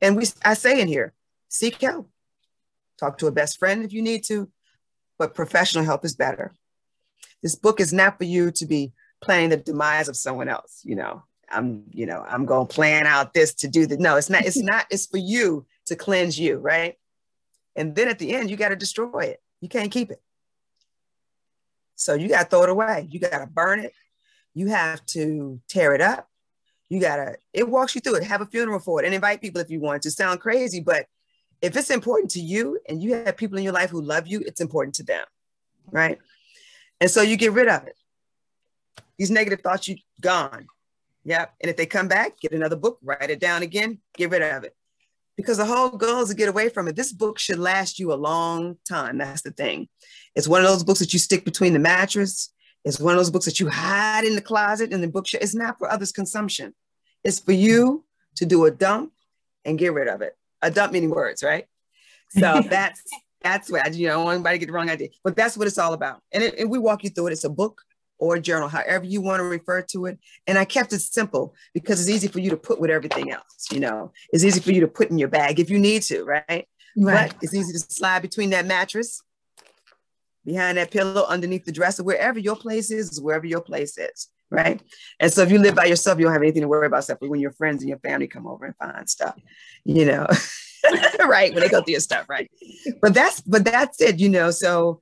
And 0.00 0.16
we, 0.16 0.26
I 0.44 0.54
say 0.54 0.80
in 0.80 0.88
here, 0.88 1.12
seek 1.48 1.80
help. 1.80 2.08
Talk 2.98 3.18
to 3.18 3.26
a 3.26 3.32
best 3.32 3.58
friend 3.58 3.84
if 3.84 3.92
you 3.92 4.02
need 4.02 4.24
to, 4.24 4.50
but 5.18 5.34
professional 5.34 5.84
help 5.84 6.04
is 6.04 6.14
better. 6.14 6.52
This 7.42 7.54
book 7.54 7.80
is 7.80 7.92
not 7.92 8.18
for 8.18 8.24
you 8.24 8.50
to 8.52 8.66
be 8.66 8.92
planning 9.22 9.48
the 9.50 9.56
demise 9.56 10.08
of 10.08 10.16
someone 10.16 10.48
else, 10.48 10.80
you 10.84 10.94
know. 10.94 11.22
I'm, 11.52 11.84
you 11.90 12.06
know, 12.06 12.24
I'm 12.28 12.46
going 12.46 12.68
to 12.68 12.74
plan 12.74 13.06
out 13.06 13.34
this 13.34 13.54
to 13.54 13.68
do 13.68 13.86
that. 13.86 13.98
No, 13.98 14.16
it's 14.16 14.30
not, 14.30 14.44
it's 14.44 14.58
not, 14.62 14.86
it's 14.90 15.06
for 15.06 15.16
you 15.16 15.66
to 15.86 15.96
cleanse 15.96 16.38
you, 16.38 16.58
right? 16.58 16.96
And 17.74 17.94
then 17.94 18.08
at 18.08 18.18
the 18.18 18.34
end, 18.34 18.50
you 18.50 18.56
got 18.56 18.68
to 18.68 18.76
destroy 18.76 19.22
it. 19.22 19.40
You 19.60 19.68
can't 19.68 19.90
keep 19.90 20.10
it. 20.10 20.22
So 21.96 22.14
you 22.14 22.28
got 22.28 22.44
to 22.44 22.48
throw 22.48 22.62
it 22.62 22.70
away. 22.70 23.08
You 23.10 23.20
got 23.20 23.38
to 23.38 23.46
burn 23.46 23.80
it. 23.80 23.92
You 24.54 24.68
have 24.68 25.04
to 25.06 25.60
tear 25.68 25.94
it 25.94 26.00
up. 26.00 26.29
You 26.90 27.00
got 27.00 27.16
to, 27.16 27.36
it 27.54 27.68
walks 27.68 27.94
you 27.94 28.02
through 28.02 28.16
it. 28.16 28.24
Have 28.24 28.42
a 28.42 28.46
funeral 28.46 28.80
for 28.80 29.00
it 29.00 29.06
and 29.06 29.14
invite 29.14 29.40
people 29.40 29.60
if 29.60 29.70
you 29.70 29.80
want 29.80 30.02
to 30.02 30.10
sound 30.10 30.40
crazy. 30.40 30.80
But 30.80 31.06
if 31.62 31.76
it's 31.76 31.90
important 31.90 32.32
to 32.32 32.40
you 32.40 32.78
and 32.88 33.02
you 33.02 33.14
have 33.14 33.36
people 33.36 33.56
in 33.56 33.64
your 33.64 33.72
life 33.72 33.90
who 33.90 34.02
love 34.02 34.26
you, 34.26 34.42
it's 34.44 34.60
important 34.60 34.96
to 34.96 35.04
them. 35.04 35.24
Right. 35.90 36.18
And 37.00 37.10
so 37.10 37.22
you 37.22 37.36
get 37.36 37.52
rid 37.52 37.68
of 37.68 37.86
it. 37.86 37.94
These 39.18 39.30
negative 39.30 39.60
thoughts, 39.60 39.86
you 39.88 39.96
gone. 40.20 40.66
Yep. 41.24 41.54
And 41.60 41.70
if 41.70 41.76
they 41.76 41.86
come 41.86 42.08
back, 42.08 42.40
get 42.40 42.52
another 42.52 42.76
book, 42.76 42.98
write 43.02 43.30
it 43.30 43.40
down 43.40 43.62
again, 43.62 43.98
get 44.16 44.30
rid 44.30 44.42
of 44.42 44.64
it. 44.64 44.74
Because 45.36 45.58
the 45.58 45.66
whole 45.66 45.90
goal 45.90 46.22
is 46.22 46.28
to 46.30 46.34
get 46.34 46.48
away 46.48 46.68
from 46.68 46.88
it. 46.88 46.96
This 46.96 47.12
book 47.12 47.38
should 47.38 47.58
last 47.58 47.98
you 47.98 48.12
a 48.12 48.14
long 48.14 48.76
time. 48.88 49.18
That's 49.18 49.42
the 49.42 49.52
thing. 49.52 49.88
It's 50.34 50.48
one 50.48 50.62
of 50.62 50.68
those 50.68 50.84
books 50.84 50.98
that 50.98 51.12
you 51.12 51.18
stick 51.18 51.44
between 51.44 51.72
the 51.72 51.78
mattress. 51.78 52.52
It's 52.84 52.98
one 52.98 53.14
of 53.14 53.18
those 53.18 53.30
books 53.30 53.44
that 53.44 53.60
you 53.60 53.68
hide 53.68 54.24
in 54.24 54.34
the 54.34 54.42
closet 54.42 54.92
and 54.92 55.02
the 55.02 55.08
bookshelf. 55.08 55.42
It's 55.42 55.54
not 55.54 55.78
for 55.78 55.90
others' 55.90 56.12
consumption. 56.12 56.74
It's 57.24 57.38
for 57.38 57.52
you 57.52 58.04
to 58.36 58.46
do 58.46 58.64
a 58.64 58.70
dump 58.70 59.12
and 59.64 59.78
get 59.78 59.92
rid 59.92 60.08
of 60.08 60.22
it. 60.22 60.36
A 60.62 60.70
dump 60.70 60.92
meaning 60.92 61.10
words, 61.10 61.42
right? 61.42 61.66
So 62.30 62.62
that's 62.68 63.02
that's 63.42 63.70
what 63.70 63.86
I, 63.86 63.90
you 63.90 64.06
know, 64.06 64.12
I 64.12 64.16
don't 64.16 64.24
want 64.24 64.34
anybody 64.34 64.54
to 64.56 64.58
get 64.60 64.66
the 64.66 64.72
wrong 64.72 64.90
idea. 64.90 65.08
But 65.24 65.36
that's 65.36 65.56
what 65.56 65.66
it's 65.66 65.78
all 65.78 65.94
about. 65.94 66.20
And, 66.32 66.42
it, 66.42 66.58
and 66.58 66.70
we 66.70 66.78
walk 66.78 67.04
you 67.04 67.10
through 67.10 67.28
it. 67.28 67.32
It's 67.32 67.44
a 67.44 67.50
book 67.50 67.82
or 68.18 68.36
a 68.36 68.40
journal, 68.40 68.68
however 68.68 69.06
you 69.06 69.22
want 69.22 69.40
to 69.40 69.44
refer 69.44 69.80
to 69.80 70.06
it. 70.06 70.18
And 70.46 70.58
I 70.58 70.66
kept 70.66 70.92
it 70.92 71.00
simple 71.00 71.54
because 71.72 72.00
it's 72.00 72.10
easy 72.10 72.28
for 72.28 72.38
you 72.38 72.50
to 72.50 72.56
put 72.56 72.78
with 72.78 72.90
everything 72.90 73.32
else. 73.32 73.68
You 73.72 73.80
know, 73.80 74.12
it's 74.30 74.44
easy 74.44 74.60
for 74.60 74.72
you 74.72 74.80
to 74.80 74.88
put 74.88 75.10
in 75.10 75.18
your 75.18 75.28
bag 75.28 75.58
if 75.58 75.70
you 75.70 75.78
need 75.78 76.02
to, 76.02 76.22
right? 76.24 76.44
Right. 76.48 76.66
But 76.96 77.36
it's 77.40 77.54
easy 77.54 77.72
to 77.72 77.78
slide 77.78 78.20
between 78.20 78.50
that 78.50 78.66
mattress, 78.66 79.22
behind 80.44 80.76
that 80.76 80.90
pillow, 80.90 81.24
underneath 81.26 81.64
the 81.64 81.72
dresser, 81.72 82.04
wherever 82.04 82.38
your 82.38 82.56
place 82.56 82.90
is, 82.90 83.20
wherever 83.20 83.46
your 83.46 83.62
place 83.62 83.96
is. 83.96 84.28
Right. 84.50 84.82
And 85.20 85.32
so 85.32 85.42
if 85.42 85.52
you 85.52 85.58
live 85.58 85.76
by 85.76 85.84
yourself, 85.84 86.18
you 86.18 86.24
don't 86.24 86.32
have 86.32 86.42
anything 86.42 86.62
to 86.62 86.68
worry 86.68 86.86
about 86.86 86.98
except 86.98 87.22
when 87.22 87.38
your 87.38 87.52
friends 87.52 87.82
and 87.82 87.88
your 87.88 88.00
family 88.00 88.26
come 88.26 88.48
over 88.48 88.64
and 88.64 88.76
find 88.76 89.08
stuff, 89.08 89.36
you 89.84 90.04
know. 90.04 90.26
right. 91.20 91.54
When 91.54 91.62
they 91.62 91.68
go 91.68 91.82
through 91.82 91.92
your 91.92 92.00
stuff, 92.00 92.28
right. 92.28 92.50
But 93.00 93.14
that's 93.14 93.40
but 93.42 93.64
that's 93.64 94.00
it, 94.00 94.18
you 94.18 94.28
know. 94.28 94.50
So 94.50 95.00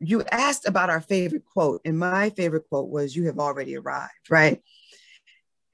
you 0.00 0.24
asked 0.30 0.66
about 0.66 0.90
our 0.90 1.00
favorite 1.00 1.44
quote, 1.44 1.80
and 1.84 1.98
my 1.98 2.30
favorite 2.30 2.68
quote 2.68 2.88
was, 2.88 3.14
You 3.14 3.26
have 3.26 3.38
already 3.38 3.76
arrived, 3.76 4.30
right? 4.30 4.60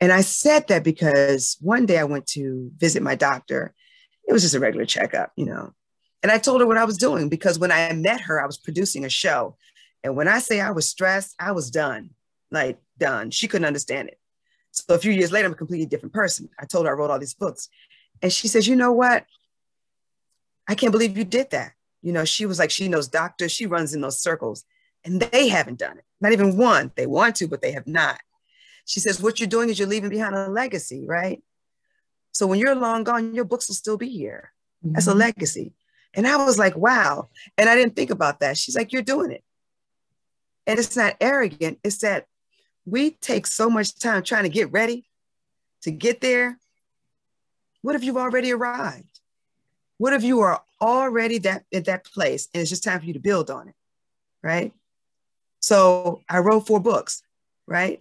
And 0.00 0.12
I 0.12 0.20
said 0.20 0.68
that 0.68 0.84
because 0.84 1.56
one 1.60 1.86
day 1.86 1.98
I 1.98 2.04
went 2.04 2.26
to 2.28 2.70
visit 2.76 3.02
my 3.02 3.14
doctor. 3.14 3.74
It 4.28 4.32
was 4.32 4.42
just 4.42 4.54
a 4.54 4.60
regular 4.60 4.84
checkup, 4.84 5.32
you 5.36 5.46
know. 5.46 5.72
And 6.22 6.30
I 6.30 6.38
told 6.38 6.60
her 6.60 6.66
what 6.66 6.76
I 6.76 6.84
was 6.84 6.98
doing 6.98 7.28
because 7.28 7.58
when 7.58 7.72
I 7.72 7.92
met 7.94 8.20
her, 8.22 8.40
I 8.40 8.46
was 8.46 8.58
producing 8.58 9.04
a 9.04 9.08
show. 9.08 9.56
And 10.04 10.14
when 10.14 10.28
I 10.28 10.38
say 10.38 10.60
I 10.60 10.70
was 10.70 10.86
stressed, 10.86 11.34
I 11.40 11.52
was 11.52 11.70
done, 11.70 12.10
like 12.50 12.78
done. 12.98 13.30
She 13.30 13.48
couldn't 13.48 13.66
understand 13.66 14.08
it. 14.08 14.18
So 14.70 14.94
a 14.94 14.98
few 14.98 15.12
years 15.12 15.32
later, 15.32 15.46
I'm 15.46 15.52
a 15.52 15.56
completely 15.56 15.86
different 15.86 16.12
person. 16.12 16.48
I 16.58 16.66
told 16.66 16.86
her 16.86 16.92
I 16.92 16.94
wrote 16.94 17.10
all 17.10 17.18
these 17.18 17.34
books. 17.34 17.68
And 18.22 18.32
she 18.32 18.48
says, 18.48 18.66
You 18.66 18.76
know 18.76 18.92
what? 18.92 19.24
I 20.68 20.74
can't 20.74 20.92
believe 20.92 21.16
you 21.16 21.24
did 21.24 21.50
that. 21.50 21.72
You 22.02 22.12
know, 22.12 22.24
she 22.24 22.46
was 22.46 22.58
like, 22.58 22.70
she 22.70 22.88
knows 22.88 23.08
doctors, 23.08 23.52
she 23.52 23.66
runs 23.66 23.94
in 23.94 24.00
those 24.00 24.20
circles, 24.20 24.64
and 25.04 25.20
they 25.20 25.48
haven't 25.48 25.78
done 25.78 25.98
it. 25.98 26.04
Not 26.20 26.32
even 26.32 26.56
one. 26.56 26.92
They 26.94 27.06
want 27.06 27.36
to, 27.36 27.48
but 27.48 27.62
they 27.62 27.72
have 27.72 27.86
not. 27.86 28.20
She 28.84 29.00
says, 29.00 29.20
What 29.20 29.40
you're 29.40 29.48
doing 29.48 29.68
is 29.68 29.78
you're 29.78 29.88
leaving 29.88 30.10
behind 30.10 30.34
a 30.34 30.48
legacy, 30.48 31.04
right? 31.06 31.42
So 32.32 32.46
when 32.46 32.58
you're 32.58 32.74
long 32.74 33.04
gone, 33.04 33.34
your 33.34 33.44
books 33.44 33.68
will 33.68 33.74
still 33.74 33.96
be 33.96 34.08
here. 34.08 34.52
Mm-hmm. 34.84 34.94
That's 34.94 35.06
a 35.06 35.10
mm-hmm. 35.10 35.20
legacy. 35.20 35.72
And 36.14 36.26
I 36.26 36.36
was 36.36 36.58
like, 36.58 36.76
wow. 36.76 37.28
And 37.56 37.68
I 37.68 37.74
didn't 37.74 37.96
think 37.96 38.10
about 38.10 38.40
that. 38.40 38.56
She's 38.56 38.76
like, 38.76 38.92
You're 38.92 39.02
doing 39.02 39.32
it. 39.32 39.42
And 40.66 40.78
it's 40.78 40.96
not 40.96 41.16
arrogant, 41.20 41.78
it's 41.82 41.98
that 41.98 42.26
we 42.90 43.10
take 43.10 43.46
so 43.46 43.68
much 43.68 43.98
time 43.98 44.22
trying 44.22 44.44
to 44.44 44.48
get 44.48 44.72
ready 44.72 45.08
to 45.82 45.90
get 45.90 46.20
there. 46.20 46.58
What 47.82 47.94
if 47.94 48.04
you've 48.04 48.16
already 48.16 48.52
arrived? 48.52 49.20
What 49.98 50.12
if 50.12 50.22
you 50.22 50.40
are 50.40 50.62
already 50.80 51.38
that 51.38 51.64
at 51.72 51.86
that 51.86 52.04
place 52.04 52.48
and 52.54 52.60
it's 52.60 52.70
just 52.70 52.84
time 52.84 53.00
for 53.00 53.06
you 53.06 53.14
to 53.14 53.20
build 53.20 53.50
on 53.50 53.68
it, 53.68 53.74
right? 54.42 54.72
So 55.60 56.22
I 56.28 56.38
wrote 56.38 56.66
four 56.66 56.80
books, 56.80 57.22
right? 57.66 58.00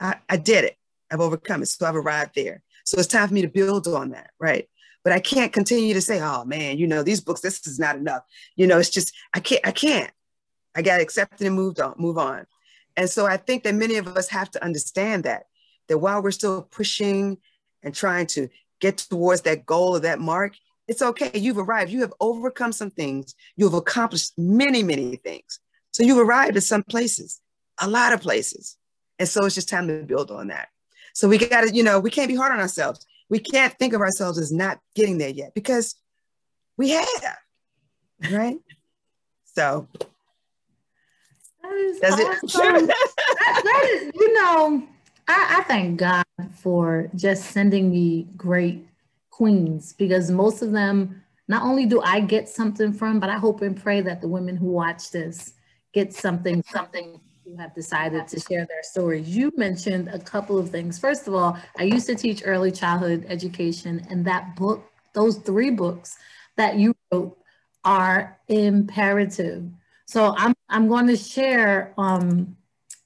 I, 0.00 0.16
I 0.28 0.36
did 0.36 0.64
it. 0.64 0.76
I've 1.10 1.20
overcome 1.20 1.62
it. 1.62 1.66
So 1.66 1.86
I've 1.86 1.96
arrived 1.96 2.34
there. 2.34 2.62
So 2.84 2.98
it's 2.98 3.08
time 3.08 3.28
for 3.28 3.34
me 3.34 3.42
to 3.42 3.48
build 3.48 3.86
on 3.88 4.10
that, 4.10 4.30
right? 4.38 4.68
But 5.04 5.12
I 5.12 5.20
can't 5.20 5.52
continue 5.52 5.94
to 5.94 6.00
say, 6.00 6.20
oh 6.20 6.44
man, 6.44 6.78
you 6.78 6.86
know, 6.86 7.02
these 7.02 7.20
books, 7.20 7.40
this 7.40 7.66
is 7.66 7.78
not 7.78 7.96
enough. 7.96 8.22
You 8.56 8.66
know, 8.66 8.78
it's 8.78 8.90
just, 8.90 9.12
I 9.34 9.40
can't, 9.40 9.66
I 9.66 9.72
can't. 9.72 10.10
I 10.74 10.82
got 10.82 11.00
accepted 11.00 11.46
and 11.46 11.56
moved 11.56 11.80
on, 11.80 11.94
move 11.98 12.18
on. 12.18 12.46
And 12.96 13.08
so 13.08 13.26
I 13.26 13.36
think 13.36 13.64
that 13.64 13.74
many 13.74 13.96
of 13.96 14.08
us 14.08 14.28
have 14.28 14.50
to 14.52 14.64
understand 14.64 15.24
that, 15.24 15.44
that 15.88 15.98
while 15.98 16.22
we're 16.22 16.30
still 16.30 16.62
pushing 16.62 17.38
and 17.82 17.94
trying 17.94 18.26
to 18.28 18.48
get 18.80 18.98
towards 18.98 19.42
that 19.42 19.66
goal 19.66 19.96
or 19.96 20.00
that 20.00 20.20
mark, 20.20 20.54
it's 20.88 21.02
okay. 21.02 21.30
You've 21.38 21.58
arrived. 21.58 21.90
You 21.90 22.00
have 22.00 22.12
overcome 22.20 22.72
some 22.72 22.90
things. 22.90 23.34
You 23.56 23.66
have 23.66 23.74
accomplished 23.74 24.32
many, 24.36 24.82
many 24.82 25.16
things. 25.16 25.60
So 25.92 26.02
you've 26.02 26.18
arrived 26.18 26.56
at 26.56 26.62
some 26.62 26.82
places, 26.82 27.40
a 27.80 27.88
lot 27.88 28.12
of 28.12 28.20
places. 28.20 28.76
And 29.18 29.28
so 29.28 29.44
it's 29.44 29.54
just 29.54 29.68
time 29.68 29.88
to 29.88 30.02
build 30.02 30.30
on 30.30 30.48
that. 30.48 30.68
So 31.14 31.28
we 31.28 31.38
got 31.38 31.62
to, 31.62 31.74
you 31.74 31.82
know, 31.82 32.00
we 32.00 32.10
can't 32.10 32.28
be 32.28 32.34
hard 32.34 32.52
on 32.52 32.60
ourselves. 32.60 33.06
We 33.28 33.38
can't 33.38 33.72
think 33.78 33.92
of 33.92 34.00
ourselves 34.00 34.38
as 34.38 34.52
not 34.52 34.80
getting 34.94 35.18
there 35.18 35.28
yet 35.28 35.54
because 35.54 35.94
we 36.76 36.90
have, 36.90 37.36
right? 38.30 38.58
So 39.44 39.86
that's 42.00 42.20
awesome. 42.20 42.76
it. 42.76 42.86
that, 42.86 43.60
that 43.64 43.88
is, 43.90 44.12
you 44.14 44.32
know, 44.34 44.82
I, 45.28 45.58
I 45.58 45.62
thank 45.64 45.98
God 45.98 46.24
for 46.58 47.08
just 47.14 47.50
sending 47.50 47.90
me 47.90 48.28
great 48.36 48.86
queens 49.30 49.92
because 49.92 50.30
most 50.30 50.62
of 50.62 50.72
them, 50.72 51.22
not 51.48 51.62
only 51.62 51.86
do 51.86 52.00
I 52.00 52.20
get 52.20 52.48
something 52.48 52.92
from, 52.92 53.20
but 53.20 53.30
I 53.30 53.38
hope 53.38 53.62
and 53.62 53.80
pray 53.80 54.00
that 54.02 54.20
the 54.20 54.28
women 54.28 54.56
who 54.56 54.66
watch 54.66 55.10
this 55.10 55.54
get 55.92 56.14
something, 56.14 56.62
something 56.70 57.20
who 57.44 57.56
have 57.56 57.74
decided 57.74 58.28
to 58.28 58.40
share 58.40 58.66
their 58.66 58.82
stories. 58.82 59.28
You 59.28 59.52
mentioned 59.56 60.08
a 60.08 60.18
couple 60.18 60.58
of 60.58 60.70
things. 60.70 60.98
First 60.98 61.26
of 61.28 61.34
all, 61.34 61.58
I 61.78 61.84
used 61.84 62.06
to 62.06 62.14
teach 62.14 62.42
early 62.44 62.70
childhood 62.70 63.26
education, 63.28 64.06
and 64.08 64.24
that 64.24 64.56
book, 64.56 64.84
those 65.12 65.38
three 65.38 65.70
books 65.70 66.16
that 66.56 66.76
you 66.76 66.94
wrote 67.10 67.36
are 67.84 68.38
imperative. 68.48 69.68
So 70.12 70.34
I'm 70.36 70.54
I'm 70.68 70.88
going 70.88 71.06
to 71.06 71.16
share 71.16 71.94
um, 71.96 72.54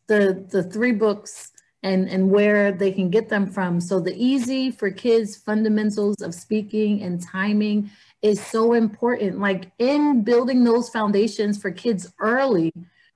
the 0.08 0.44
the 0.50 0.64
three 0.64 0.90
books 0.90 1.52
and 1.84 2.08
and 2.08 2.30
where 2.30 2.72
they 2.72 2.90
can 2.90 3.10
get 3.10 3.28
them 3.28 3.46
from. 3.46 3.80
So 3.80 4.00
the 4.00 4.16
easy 4.16 4.72
for 4.72 4.90
kids 4.90 5.36
fundamentals 5.36 6.16
of 6.20 6.34
speaking 6.34 7.02
and 7.02 7.22
timing 7.22 7.92
is 8.22 8.44
so 8.44 8.72
important. 8.72 9.38
Like 9.38 9.70
in 9.78 10.24
building 10.24 10.64
those 10.64 10.88
foundations 10.88 11.62
for 11.62 11.70
kids 11.70 12.12
early, 12.18 12.72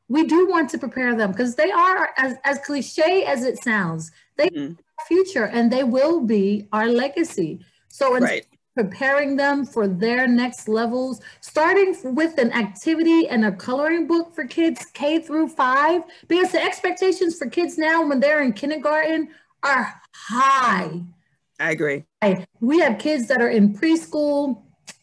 we 0.07 0.25
do 0.25 0.47
want 0.47 0.71
to 0.71 0.79
prepare 0.79 1.17
them 1.17 1.33
because 1.33 1.57
they 1.57 1.73
are 1.73 2.11
as, 2.17 2.37
as 2.45 2.61
cliche 2.61 3.25
as 3.25 3.45
it 3.45 3.63
sounds 3.63 4.13
they 4.37 4.49
mm-hmm. 4.51 4.75
future 5.07 5.47
and 5.47 5.73
they 5.73 5.85
will 5.85 6.21
be 6.21 6.69
our 6.73 6.89
legacy 6.89 7.61
so 7.89 8.19
right. 8.19 8.47
Preparing 8.75 9.37
them 9.37 9.65
for 9.65 9.89
their 9.89 10.27
next 10.27 10.69
levels 10.69 11.21
starting 11.41 11.95
with 12.15 12.39
an 12.39 12.53
activity 12.53 13.29
and 13.29 13.45
a 13.45 13.53
coloring 13.53 14.07
book 14.07 14.35
for 14.35 14.45
kids 14.45 14.87
k 14.95 15.19
through 15.19 15.49
five 15.49 16.03
because 16.29 16.53
the 16.53 16.63
expectations 16.63 17.37
for 17.37 17.49
kids 17.49 17.77
now 17.77 18.07
when 18.07 18.21
they're 18.21 18.43
in 18.43 18.53
kindergarten 18.53 19.29
are 19.63 20.01
high 20.15 20.91
i 21.59 21.71
agree 21.71 22.05
we 22.61 22.79
have 22.79 22.99
kids 22.99 23.27
that 23.27 23.41
are 23.41 23.51
in 23.51 23.75
preschool 23.75 24.63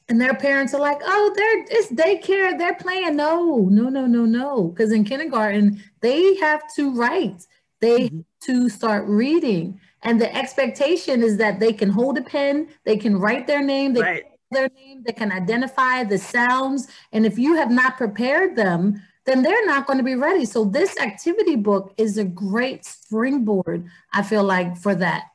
and 0.09 0.21
their 0.21 0.33
parents 0.33 0.73
are 0.73 0.79
like, 0.79 0.99
oh, 1.03 1.33
they're 1.35 1.65
it's 1.69 1.91
daycare, 1.91 2.57
they're 2.57 2.75
playing. 2.75 3.15
No, 3.15 3.67
no, 3.69 3.89
no, 3.89 4.05
no, 4.05 4.25
no. 4.25 4.69
Because 4.69 4.91
in 4.91 5.03
kindergarten, 5.03 5.83
they 6.01 6.35
have 6.37 6.63
to 6.75 6.93
write, 6.93 7.45
they 7.81 8.09
mm-hmm. 8.09 8.19
to 8.43 8.69
start 8.69 9.05
reading. 9.07 9.79
And 10.03 10.21
the 10.21 10.33
expectation 10.35 11.23
is 11.23 11.37
that 11.37 11.59
they 11.59 11.73
can 11.73 11.89
hold 11.89 12.17
a 12.17 12.21
pen, 12.21 12.69
they 12.85 12.97
can 12.97 13.17
write 13.17 13.47
their 13.47 13.63
name, 13.63 13.93
they 13.93 14.01
right. 14.01 14.23
their 14.51 14.69
name, 14.69 15.03
they 15.03 15.13
can 15.13 15.31
identify 15.31 16.03
the 16.03 16.17
sounds. 16.17 16.87
And 17.11 17.25
if 17.25 17.37
you 17.37 17.55
have 17.55 17.71
not 17.71 17.97
prepared 17.97 18.55
them, 18.55 19.01
then 19.25 19.43
they're 19.43 19.65
not 19.65 19.85
going 19.85 19.97
to 19.97 20.03
be 20.03 20.15
ready. 20.15 20.45
So 20.45 20.63
this 20.63 20.97
activity 20.99 21.57
book 21.57 21.93
is 21.97 22.17
a 22.17 22.23
great 22.23 22.85
springboard, 22.85 23.85
I 24.13 24.23
feel 24.23 24.43
like, 24.43 24.77
for 24.77 24.95
that. 24.95 25.25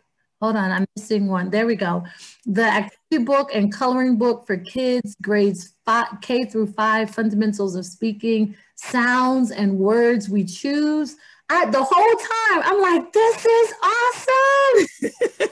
Hold 0.40 0.56
on, 0.56 0.72
I'm 0.72 0.86
missing 0.96 1.28
one. 1.28 1.50
There 1.50 1.66
we 1.66 1.76
go. 1.76 2.04
The 2.46 2.64
activity 2.64 3.24
book 3.24 3.50
and 3.54 3.72
coloring 3.72 4.16
book 4.16 4.44
for 4.46 4.56
kids, 4.56 5.14
grades 5.22 5.74
five, 5.84 6.08
K 6.20 6.46
through 6.46 6.72
five, 6.72 7.10
fundamentals 7.10 7.76
of 7.76 7.86
speaking, 7.86 8.56
sounds 8.74 9.52
and 9.52 9.78
words 9.78 10.28
we 10.28 10.44
choose. 10.44 11.16
I, 11.52 11.66
the 11.66 11.82
whole 11.82 12.16
time, 12.16 12.62
I'm 12.64 12.80
like, 12.80 13.12
this 13.12 13.44
is 13.44 13.74
awesome. 13.82 14.86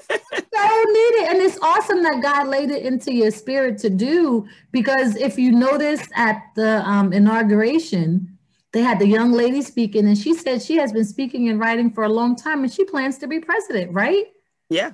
so 0.55 0.85
needed. 0.93 1.29
And 1.29 1.43
it's 1.43 1.59
awesome 1.61 2.03
that 2.03 2.21
God 2.23 2.49
laid 2.49 2.71
it 2.71 2.85
into 2.85 3.13
your 3.13 3.31
spirit 3.31 3.79
to 3.79 3.91
do, 3.91 4.49
because 4.73 5.17
if 5.17 5.39
you 5.39 5.53
notice 5.53 6.01
at 6.17 6.43
the 6.57 6.81
um, 6.89 7.13
inauguration, 7.13 8.39
they 8.73 8.81
had 8.81 8.99
the 8.99 9.07
young 9.07 9.33
lady 9.33 9.61
speaking, 9.61 10.07
and 10.07 10.17
she 10.17 10.33
said 10.35 10.63
she 10.63 10.77
has 10.77 10.93
been 10.93 11.05
speaking 11.05 11.49
and 11.49 11.61
writing 11.61 11.91
for 11.91 12.05
a 12.05 12.09
long 12.09 12.35
time, 12.35 12.63
and 12.63 12.73
she 12.73 12.85
plans 12.85 13.19
to 13.19 13.27
be 13.27 13.41
president, 13.41 13.93
right? 13.93 14.27
Yeah. 14.71 14.93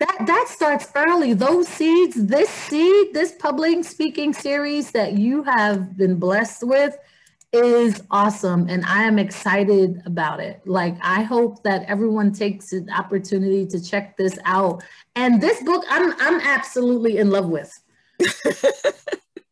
That 0.00 0.24
that 0.26 0.46
starts 0.48 0.90
early. 0.96 1.34
Those 1.34 1.68
seeds, 1.68 2.16
this 2.26 2.48
seed, 2.48 3.14
this 3.14 3.32
public 3.38 3.84
speaking 3.84 4.32
series 4.32 4.90
that 4.90 5.12
you 5.12 5.44
have 5.44 5.96
been 5.96 6.16
blessed 6.16 6.66
with 6.66 6.96
is 7.54 8.02
awesome 8.10 8.66
and 8.68 8.84
I 8.84 9.04
am 9.04 9.18
excited 9.18 10.02
about 10.06 10.40
it. 10.40 10.60
Like 10.66 10.96
I 11.02 11.22
hope 11.22 11.62
that 11.62 11.84
everyone 11.86 12.32
takes 12.32 12.72
an 12.72 12.90
opportunity 12.90 13.66
to 13.66 13.82
check 13.82 14.16
this 14.16 14.38
out. 14.44 14.82
And 15.16 15.40
this 15.40 15.62
book 15.62 15.84
I'm 15.88 16.12
I'm 16.20 16.40
absolutely 16.40 17.18
in 17.18 17.30
love 17.30 17.48
with. 17.48 17.72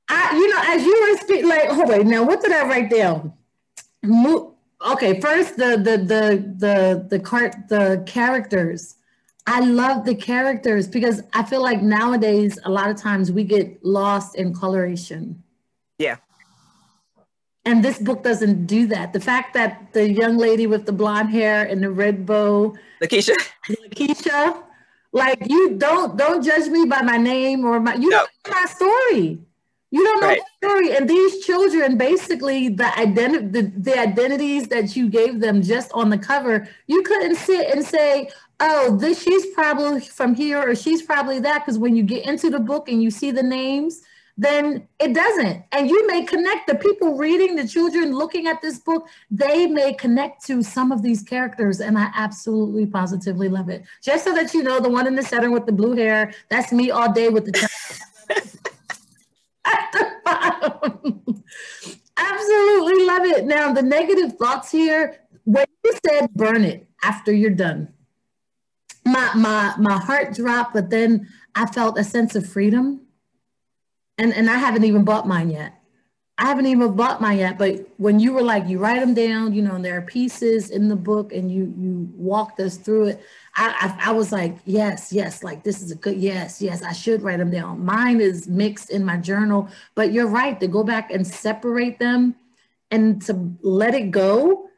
I, 0.08 0.36
you 0.36 0.48
know, 0.48 0.62
as 0.66 0.84
you 0.84 1.08
were 1.10 1.18
speaking, 1.18 1.48
like, 1.48 1.68
oh 1.68 1.88
wait, 1.88 2.06
now 2.06 2.22
what 2.22 2.42
did 2.42 2.52
I 2.52 2.66
write 2.66 2.90
down? 2.90 3.32
Mo- 4.02 4.54
okay, 4.92 5.20
first 5.20 5.56
the 5.56 5.76
the 5.76 5.96
the 5.96 6.54
the 6.58 7.06
the 7.08 7.20
cart 7.20 7.54
the 7.68 8.02
characters 8.06 8.96
I 9.46 9.60
love 9.60 10.04
the 10.04 10.14
characters 10.14 10.86
because 10.86 11.22
I 11.32 11.42
feel 11.42 11.62
like 11.62 11.82
nowadays 11.82 12.58
a 12.64 12.70
lot 12.70 12.90
of 12.90 12.96
times 12.96 13.32
we 13.32 13.44
get 13.44 13.84
lost 13.84 14.36
in 14.36 14.54
coloration. 14.54 15.42
Yeah. 15.98 16.16
And 17.64 17.84
this 17.84 17.98
book 17.98 18.24
doesn't 18.24 18.66
do 18.66 18.86
that. 18.88 19.12
The 19.12 19.20
fact 19.20 19.54
that 19.54 19.92
the 19.92 20.10
young 20.10 20.36
lady 20.36 20.66
with 20.66 20.84
the 20.84 20.92
blonde 20.92 21.30
hair 21.30 21.64
and 21.64 21.82
the 21.82 21.90
red 21.90 22.26
bow, 22.26 22.76
Lakeisha, 23.00 23.34
Lakeisha, 23.68 24.62
like 25.12 25.38
you 25.48 25.76
don't 25.76 26.16
don't 26.16 26.42
judge 26.42 26.68
me 26.68 26.86
by 26.86 27.02
my 27.02 27.16
name 27.16 27.64
or 27.64 27.78
my 27.78 27.94
you 27.94 28.08
no. 28.08 28.18
know 28.18 28.26
my 28.50 28.64
story. 28.66 29.38
You 29.92 30.02
don't 30.02 30.20
know 30.22 30.28
right. 30.28 30.40
the 30.60 30.66
story. 30.66 30.96
And 30.96 31.08
these 31.08 31.44
children, 31.44 31.98
basically, 31.98 32.70
the 32.70 32.98
identity, 32.98 33.46
the, 33.46 33.72
the 33.76 33.98
identities 33.98 34.68
that 34.68 34.96
you 34.96 35.10
gave 35.10 35.38
them 35.38 35.60
just 35.60 35.92
on 35.92 36.08
the 36.08 36.16
cover, 36.16 36.66
you 36.86 37.02
couldn't 37.02 37.34
sit 37.36 37.70
and 37.70 37.84
say, 37.84 38.30
oh, 38.58 38.96
this 38.96 39.22
she's 39.22 39.44
probably 39.48 40.00
from 40.00 40.34
here 40.34 40.66
or 40.66 40.74
she's 40.74 41.02
probably 41.02 41.40
that. 41.40 41.60
Because 41.60 41.78
when 41.78 41.94
you 41.94 42.04
get 42.04 42.24
into 42.26 42.48
the 42.48 42.58
book 42.58 42.88
and 42.88 43.02
you 43.02 43.10
see 43.10 43.32
the 43.32 43.42
names, 43.42 44.00
then 44.36 44.88
it 44.98 45.14
doesn't. 45.14 45.64
And 45.72 45.88
you 45.88 46.06
may 46.06 46.24
connect 46.24 46.66
the 46.66 46.74
people 46.74 47.16
reading, 47.16 47.54
the 47.54 47.66
children 47.66 48.16
looking 48.16 48.46
at 48.46 48.62
this 48.62 48.78
book, 48.78 49.06
they 49.30 49.66
may 49.66 49.92
connect 49.92 50.44
to 50.46 50.62
some 50.62 50.90
of 50.90 51.02
these 51.02 51.22
characters. 51.22 51.80
And 51.80 51.98
I 51.98 52.10
absolutely 52.14 52.86
positively 52.86 53.48
love 53.48 53.68
it. 53.68 53.84
Just 54.02 54.24
so 54.24 54.34
that 54.34 54.54
you 54.54 54.62
know, 54.62 54.80
the 54.80 54.88
one 54.88 55.06
in 55.06 55.14
the 55.14 55.22
center 55.22 55.50
with 55.50 55.66
the 55.66 55.72
blue 55.72 55.94
hair, 55.94 56.32
that's 56.48 56.72
me 56.72 56.90
all 56.90 57.12
day 57.12 57.28
with 57.28 57.46
the 57.46 57.52
at 59.64 59.92
the 59.92 60.10
bottom. 60.24 61.44
Absolutely 62.16 63.04
love 63.04 63.24
it. 63.24 63.44
Now, 63.44 63.72
the 63.72 63.82
negative 63.82 64.38
thoughts 64.38 64.70
here, 64.70 65.20
when 65.44 65.66
you 65.84 65.92
said 66.06 66.32
burn 66.34 66.64
it 66.64 66.86
after 67.02 67.32
you're 67.32 67.50
done, 67.50 67.92
my 69.04 69.32
my 69.34 69.74
my 69.78 69.98
heart 69.98 70.34
dropped, 70.34 70.74
but 70.74 70.90
then 70.90 71.28
I 71.54 71.66
felt 71.66 71.98
a 71.98 72.04
sense 72.04 72.34
of 72.36 72.46
freedom. 72.46 73.01
And 74.18 74.32
and 74.34 74.48
I 74.50 74.56
haven't 74.56 74.84
even 74.84 75.04
bought 75.04 75.26
mine 75.26 75.50
yet. 75.50 75.74
I 76.38 76.46
haven't 76.46 76.66
even 76.66 76.96
bought 76.96 77.20
mine 77.20 77.38
yet, 77.38 77.58
but 77.58 77.86
when 77.98 78.18
you 78.18 78.32
were 78.32 78.42
like, 78.42 78.66
you 78.66 78.78
write 78.78 79.00
them 79.00 79.14
down, 79.14 79.52
you 79.52 79.62
know, 79.62 79.76
and 79.76 79.84
there 79.84 79.96
are 79.98 80.02
pieces 80.02 80.70
in 80.70 80.88
the 80.88 80.96
book 80.96 81.32
and 81.32 81.52
you 81.52 81.72
you 81.78 82.10
walked 82.16 82.58
us 82.58 82.76
through 82.76 83.08
it. 83.08 83.22
I, 83.54 83.96
I, 84.00 84.10
I 84.10 84.12
was 84.12 84.32
like, 84.32 84.56
yes, 84.64 85.12
yes, 85.12 85.44
like 85.44 85.62
this 85.62 85.82
is 85.82 85.90
a 85.92 85.94
good, 85.94 86.16
yes, 86.16 86.60
yes, 86.60 86.82
I 86.82 86.92
should 86.92 87.22
write 87.22 87.38
them 87.38 87.50
down. 87.50 87.84
Mine 87.84 88.20
is 88.20 88.48
mixed 88.48 88.90
in 88.90 89.04
my 89.04 89.18
journal, 89.18 89.68
but 89.94 90.12
you're 90.12 90.26
right 90.26 90.58
to 90.60 90.66
go 90.66 90.82
back 90.82 91.12
and 91.12 91.26
separate 91.26 91.98
them 91.98 92.34
and 92.90 93.22
to 93.22 93.54
let 93.62 93.94
it 93.94 94.10
go. 94.10 94.68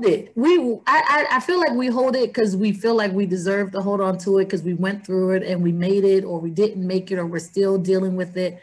Hold 0.00 0.12
it. 0.14 0.32
We, 0.34 0.58
I, 0.86 1.26
I, 1.30 1.36
I 1.36 1.40
feel 1.40 1.58
like 1.58 1.72
we 1.72 1.88
hold 1.88 2.16
it 2.16 2.32
because 2.32 2.56
we 2.56 2.72
feel 2.72 2.94
like 2.94 3.12
we 3.12 3.26
deserve 3.26 3.72
to 3.72 3.82
hold 3.82 4.00
on 4.00 4.16
to 4.18 4.38
it 4.38 4.46
because 4.46 4.62
we 4.62 4.72
went 4.72 5.04
through 5.04 5.32
it 5.32 5.42
and 5.42 5.62
we 5.62 5.72
made 5.72 6.04
it, 6.04 6.24
or 6.24 6.40
we 6.40 6.48
didn't 6.48 6.86
make 6.86 7.10
it, 7.10 7.18
or 7.18 7.26
we're 7.26 7.38
still 7.38 7.76
dealing 7.76 8.16
with 8.16 8.38
it. 8.38 8.62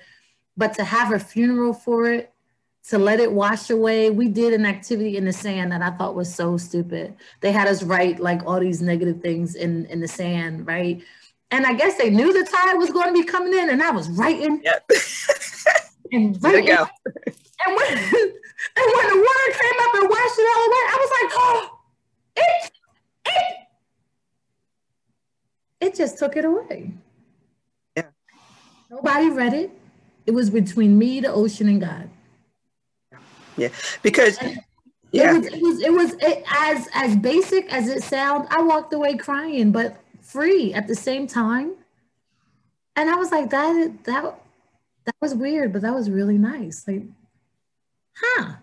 But 0.56 0.74
to 0.76 0.84
have 0.84 1.14
a 1.14 1.20
funeral 1.20 1.74
for 1.74 2.12
it, 2.12 2.34
to 2.90 2.98
let 2.98 3.20
it 3.20 3.32
wash 3.32 3.70
away, 3.70 4.10
we 4.10 4.30
did 4.30 4.52
an 4.52 4.66
activity 4.66 5.16
in 5.16 5.26
the 5.26 5.34
sand 5.34 5.72
that 5.74 5.84
I 5.84 5.92
thought 5.92 6.16
was 6.16 6.34
so 6.34 6.58
stupid. 6.58 7.14
They 7.42 7.52
had 7.52 7.68
us 7.68 7.84
write 7.84 8.20
like 8.20 8.44
all 8.48 8.60
these 8.60 8.82
negative 8.82 9.22
things 9.22 9.54
in 9.54 9.86
in 9.88 10.00
the 10.00 10.08
sand, 10.08 10.66
right? 10.66 11.04
And 11.52 11.68
I 11.68 11.74
guess 11.74 11.98
they 11.98 12.10
knew 12.10 12.34
the 12.34 12.50
tide 12.50 12.80
was 12.80 12.90
going 12.90 13.14
to 13.14 13.14
be 13.14 13.24
coming 13.24 13.54
in, 13.54 13.70
and 13.70 13.84
I 13.84 13.92
was 13.92 14.10
writing. 14.10 14.62
Yep. 14.64 14.90
and 16.12 16.44
writing. 16.44 16.78
There 17.66 17.74
you 17.74 17.80
go. 17.80 17.86
And 17.88 17.98
when, 17.98 17.98
and 18.78 18.88
when 18.96 19.08
the 19.08 19.18
water 19.18 19.50
came 19.52 19.80
up 19.82 19.94
and 19.96 20.10
washed 20.10 20.40
it 20.40 20.48
all 20.56 20.64
away, 20.66 20.84
I 20.88 20.98
was 21.00 21.12
like, 21.22 21.32
oh, 21.36 21.80
it, 22.36 22.72
it, 23.26 23.56
it 25.82 25.96
just 25.96 26.18
took 26.18 26.36
it 26.36 26.46
away. 26.46 26.92
Yeah. 27.96 28.04
Nobody 28.90 29.30
read 29.30 29.54
it. 29.54 29.72
It 30.26 30.32
was 30.32 30.50
between 30.50 30.98
me, 30.98 31.22
the 31.22 31.32
ocean, 31.32 31.70
and 31.70 31.80
God. 31.80 32.10
Yeah, 33.56 33.70
because 34.04 34.38
yeah, 35.12 35.36
it 35.36 35.38
was 35.38 35.48
it 35.48 35.62
was, 35.62 35.82
it 35.82 35.94
was 35.94 36.14
it, 36.22 36.44
as 36.52 36.88
as 36.94 37.16
basic 37.16 37.74
as 37.74 37.88
it 37.88 38.04
sounds. 38.04 38.48
I 38.52 38.62
walked 38.62 38.94
away 38.94 39.16
crying, 39.16 39.72
but 39.72 39.98
free 40.22 40.74
at 40.74 40.88
the 40.88 40.96
same 40.96 41.28
time. 41.28 41.74
And 42.96 43.10
I 43.10 43.16
was 43.16 43.32
like, 43.32 43.50
that 43.52 44.04
that 44.04 44.40
that 45.06 45.16
was 45.22 45.34
weird, 45.34 45.72
but 45.72 45.82
that 45.84 45.94
was 45.94 46.10
really 46.10 46.38
nice. 46.38 46.86
Like, 46.88 47.04
huh? 48.22 48.54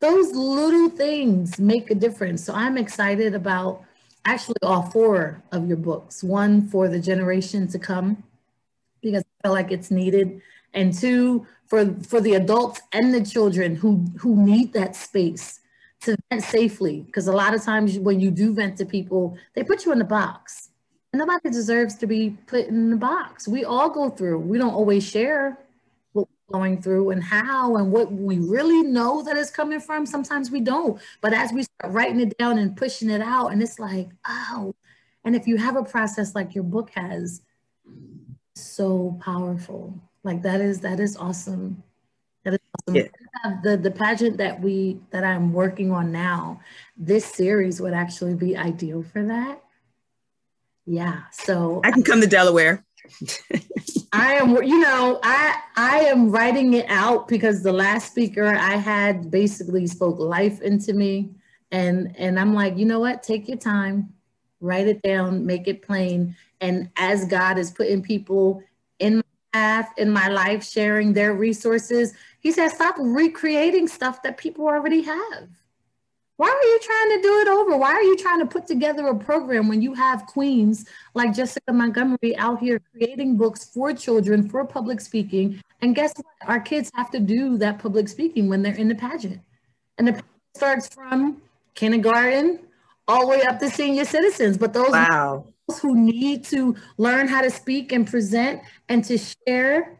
Those 0.00 0.32
little 0.34 0.90
things 0.90 1.58
make 1.58 1.90
a 1.90 1.94
difference. 1.94 2.44
So 2.44 2.52
I'm 2.54 2.76
excited 2.78 3.34
about 3.34 3.82
actually 4.24 4.56
all 4.62 4.82
four 4.90 5.42
of 5.52 5.68
your 5.68 5.76
books. 5.78 6.22
One 6.22 6.68
for 6.68 6.88
the 6.88 7.00
generation 7.00 7.68
to 7.68 7.78
come, 7.78 8.22
because 9.02 9.22
I 9.24 9.48
feel 9.48 9.52
like 9.52 9.72
it's 9.72 9.90
needed, 9.90 10.40
and 10.74 10.92
two 10.94 11.46
for 11.66 11.94
for 12.02 12.20
the 12.20 12.34
adults 12.34 12.80
and 12.92 13.14
the 13.14 13.24
children 13.24 13.76
who 13.76 14.04
who 14.18 14.36
need 14.44 14.72
that 14.74 14.96
space 14.96 15.60
to 16.02 16.16
vent 16.30 16.44
safely. 16.44 17.02
Because 17.02 17.26
a 17.28 17.32
lot 17.32 17.54
of 17.54 17.62
times 17.62 17.98
when 17.98 18.20
you 18.20 18.30
do 18.30 18.52
vent 18.54 18.76
to 18.78 18.86
people, 18.86 19.36
they 19.54 19.64
put 19.64 19.84
you 19.86 19.92
in 19.92 19.98
the 19.98 20.04
box 20.04 20.70
And 21.12 21.20
nobody 21.20 21.50
deserves 21.50 21.96
to 21.96 22.06
be 22.06 22.38
put 22.46 22.66
in 22.66 22.90
the 22.90 22.96
box. 22.96 23.48
We 23.48 23.64
all 23.64 23.90
go 23.90 24.10
through. 24.10 24.40
We 24.40 24.58
don't 24.58 24.74
always 24.74 25.04
share 25.08 25.58
going 26.50 26.80
through 26.80 27.10
and 27.10 27.22
how 27.22 27.76
and 27.76 27.90
what 27.90 28.12
we 28.12 28.38
really 28.38 28.82
know 28.82 29.22
that 29.22 29.36
it's 29.36 29.50
coming 29.50 29.80
from. 29.80 30.06
Sometimes 30.06 30.50
we 30.50 30.60
don't. 30.60 31.00
But 31.20 31.32
as 31.32 31.52
we 31.52 31.64
start 31.64 31.92
writing 31.92 32.20
it 32.20 32.36
down 32.38 32.58
and 32.58 32.76
pushing 32.76 33.10
it 33.10 33.20
out, 33.20 33.48
and 33.48 33.62
it's 33.62 33.78
like, 33.78 34.08
oh. 34.26 34.74
And 35.24 35.34
if 35.34 35.46
you 35.46 35.56
have 35.56 35.76
a 35.76 35.82
process 35.82 36.34
like 36.34 36.54
your 36.54 36.64
book 36.64 36.90
has, 36.94 37.42
so 38.54 39.18
powerful. 39.20 40.00
Like 40.22 40.42
that 40.42 40.60
is 40.60 40.80
that 40.80 41.00
is 41.00 41.16
awesome. 41.16 41.82
That 42.44 42.54
is 42.54 42.60
awesome. 42.80 42.94
Yeah. 42.94 43.56
The 43.62 43.76
the 43.76 43.90
pageant 43.90 44.38
that 44.38 44.60
we 44.60 45.00
that 45.10 45.24
I'm 45.24 45.52
working 45.52 45.90
on 45.90 46.12
now, 46.12 46.60
this 46.96 47.24
series 47.24 47.80
would 47.80 47.92
actually 47.92 48.34
be 48.34 48.56
ideal 48.56 49.02
for 49.02 49.24
that 49.24 49.62
yeah. 50.86 51.22
So 51.32 51.80
I 51.84 51.90
can 51.90 52.02
come 52.02 52.20
to 52.20 52.26
Delaware. 52.26 52.84
I 54.12 54.34
am, 54.34 54.62
you 54.62 54.80
know, 54.80 55.20
I 55.22 55.56
I 55.76 55.98
am 56.00 56.30
writing 56.30 56.74
it 56.74 56.86
out 56.88 57.28
because 57.28 57.62
the 57.62 57.72
last 57.72 58.10
speaker 58.10 58.46
I 58.46 58.76
had 58.76 59.30
basically 59.30 59.86
spoke 59.86 60.18
life 60.18 60.60
into 60.62 60.92
me, 60.92 61.32
and 61.70 62.14
and 62.16 62.38
I'm 62.38 62.54
like, 62.54 62.76
you 62.76 62.86
know 62.86 63.00
what? 63.00 63.22
Take 63.22 63.48
your 63.48 63.58
time, 63.58 64.12
write 64.60 64.86
it 64.86 65.02
down, 65.02 65.44
make 65.44 65.68
it 65.68 65.82
plain, 65.82 66.36
and 66.60 66.90
as 66.96 67.26
God 67.26 67.58
is 67.58 67.70
putting 67.70 68.02
people 68.02 68.62
in 68.98 69.16
my 69.16 69.22
path 69.52 69.92
in 69.96 70.10
my 70.10 70.28
life, 70.28 70.64
sharing 70.64 71.12
their 71.12 71.34
resources, 71.34 72.14
He 72.40 72.52
says, 72.52 72.72
stop 72.74 72.96
recreating 72.98 73.88
stuff 73.88 74.22
that 74.22 74.38
people 74.38 74.66
already 74.66 75.02
have. 75.02 75.48
Why 76.36 76.48
are 76.48 76.68
you 76.68 76.80
trying 76.82 77.16
to 77.16 77.22
do 77.22 77.38
it 77.40 77.48
over? 77.48 77.76
Why 77.78 77.92
are 77.92 78.02
you 78.02 78.16
trying 78.16 78.40
to 78.40 78.46
put 78.46 78.66
together 78.66 79.06
a 79.06 79.16
program 79.16 79.68
when 79.68 79.80
you 79.80 79.94
have 79.94 80.26
queens 80.26 80.86
like 81.14 81.30
Jessieca 81.30 81.74
Montgomery 81.74 82.36
out 82.36 82.60
here 82.60 82.80
creating 82.92 83.38
books 83.38 83.64
for 83.64 83.94
children 83.94 84.48
for 84.48 84.64
public 84.66 85.00
speaking? 85.00 85.62
And 85.80 85.94
guess 85.94 86.12
what? 86.14 86.48
Our 86.48 86.60
kids 86.60 86.90
have 86.94 87.10
to 87.12 87.20
do 87.20 87.56
that 87.58 87.78
public 87.78 88.08
speaking 88.08 88.48
when 88.48 88.62
they're 88.62 88.74
in 88.74 88.88
the 88.88 88.94
pageant. 88.94 89.40
And 89.96 90.08
the 90.08 90.22
starts 90.54 90.88
from 90.88 91.40
kindergarten 91.74 92.60
all 93.08 93.22
the 93.22 93.26
way 93.28 93.42
up 93.42 93.58
to 93.60 93.70
senior 93.70 94.04
citizens. 94.04 94.58
But 94.58 94.74
those 94.74 94.90
wow. 94.90 95.46
who 95.80 95.96
need 95.96 96.44
to 96.46 96.76
learn 96.98 97.28
how 97.28 97.40
to 97.40 97.50
speak 97.50 97.92
and 97.92 98.06
present 98.06 98.60
and 98.90 99.02
to 99.04 99.18
share, 99.18 99.98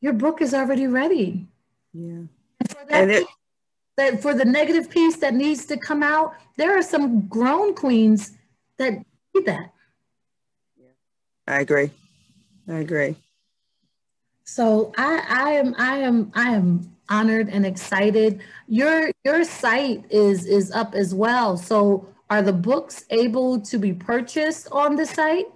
your 0.00 0.12
book 0.12 0.42
is 0.42 0.54
already 0.54 0.88
ready. 0.88 1.46
Yeah. 1.92 2.24
And 2.58 2.68
for 2.68 2.84
that, 2.88 3.02
and 3.02 3.10
it- 3.12 3.26
that 3.96 4.22
for 4.22 4.34
the 4.34 4.44
negative 4.44 4.90
piece 4.90 5.16
that 5.16 5.34
needs 5.34 5.66
to 5.66 5.76
come 5.76 6.02
out, 6.02 6.34
there 6.56 6.76
are 6.76 6.82
some 6.82 7.26
grown 7.28 7.74
queens 7.74 8.32
that 8.78 8.92
need 9.34 9.46
that. 9.46 9.72
I 11.46 11.60
agree. 11.60 11.90
I 12.68 12.78
agree. 12.78 13.16
So 14.44 14.92
I, 14.96 15.22
I 15.28 15.52
am 15.52 15.74
I 15.78 15.96
am 15.98 16.30
I 16.34 16.50
am 16.50 16.92
honored 17.08 17.48
and 17.48 17.66
excited. 17.66 18.40
Your 18.68 19.10
your 19.24 19.44
site 19.44 20.04
is 20.10 20.46
is 20.46 20.70
up 20.72 20.94
as 20.94 21.14
well. 21.14 21.56
So 21.56 22.06
are 22.30 22.42
the 22.42 22.52
books 22.52 23.04
able 23.10 23.60
to 23.60 23.78
be 23.78 23.92
purchased 23.92 24.68
on 24.72 24.96
the 24.96 25.06
site? 25.06 25.46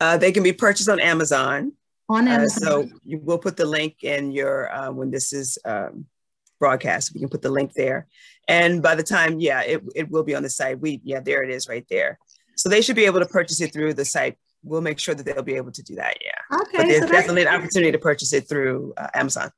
Uh, 0.00 0.16
they 0.16 0.32
can 0.32 0.42
be 0.42 0.52
purchased 0.52 0.88
on 0.88 1.00
Amazon. 1.00 1.72
On 2.08 2.26
Amazon. 2.26 2.62
Uh, 2.62 2.66
so 2.66 2.88
you 3.04 3.18
will 3.18 3.38
put 3.38 3.56
the 3.56 3.64
link 3.64 4.02
in 4.02 4.32
your 4.32 4.72
uh, 4.74 4.90
when 4.90 5.10
this 5.10 5.32
is 5.32 5.58
um, 5.64 6.06
broadcast. 6.64 7.12
We 7.12 7.20
can 7.20 7.28
put 7.28 7.42
the 7.42 7.50
link 7.58 7.70
there. 7.74 8.06
And 8.48 8.82
by 8.88 8.94
the 8.94 9.02
time, 9.02 9.32
yeah, 9.48 9.60
it, 9.72 9.80
it 9.94 10.06
will 10.10 10.26
be 10.30 10.34
on 10.38 10.42
the 10.42 10.54
site. 10.58 10.80
We, 10.80 10.90
yeah, 11.04 11.20
there 11.20 11.42
it 11.46 11.50
is 11.50 11.68
right 11.68 11.86
there. 11.90 12.18
So 12.56 12.68
they 12.68 12.82
should 12.84 12.96
be 12.96 13.06
able 13.10 13.20
to 13.20 13.30
purchase 13.38 13.60
it 13.60 13.70
through 13.74 13.92
the 13.94 14.04
site. 14.16 14.36
We'll 14.62 14.86
make 14.90 14.98
sure 14.98 15.14
that 15.14 15.24
they'll 15.26 15.50
be 15.54 15.56
able 15.62 15.72
to 15.72 15.82
do 15.82 15.94
that. 15.96 16.14
Yeah. 16.28 16.58
Okay. 16.60 16.78
But 16.78 16.86
there's 16.86 17.02
so 17.02 17.08
definitely 17.16 17.42
an 17.42 17.54
opportunity 17.56 17.92
to 17.92 17.98
purchase 17.98 18.32
it 18.32 18.48
through 18.48 18.94
uh, 18.96 19.08
Amazon. 19.14 19.50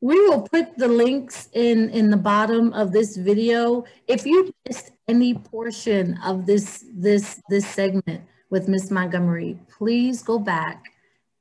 We 0.00 0.16
will 0.26 0.42
put 0.42 0.76
the 0.76 0.88
links 0.88 1.48
in, 1.52 1.90
in 1.90 2.10
the 2.10 2.16
bottom 2.16 2.72
of 2.72 2.92
this 2.92 3.16
video. 3.16 3.84
If 4.08 4.26
you 4.26 4.52
missed 4.66 4.90
any 5.06 5.34
portion 5.34 6.18
of 6.24 6.46
this, 6.46 6.84
this, 6.92 7.40
this 7.48 7.66
segment 7.68 8.22
with 8.50 8.66
Miss 8.66 8.90
Montgomery, 8.90 9.58
please 9.76 10.22
go 10.22 10.38
back 10.40 10.84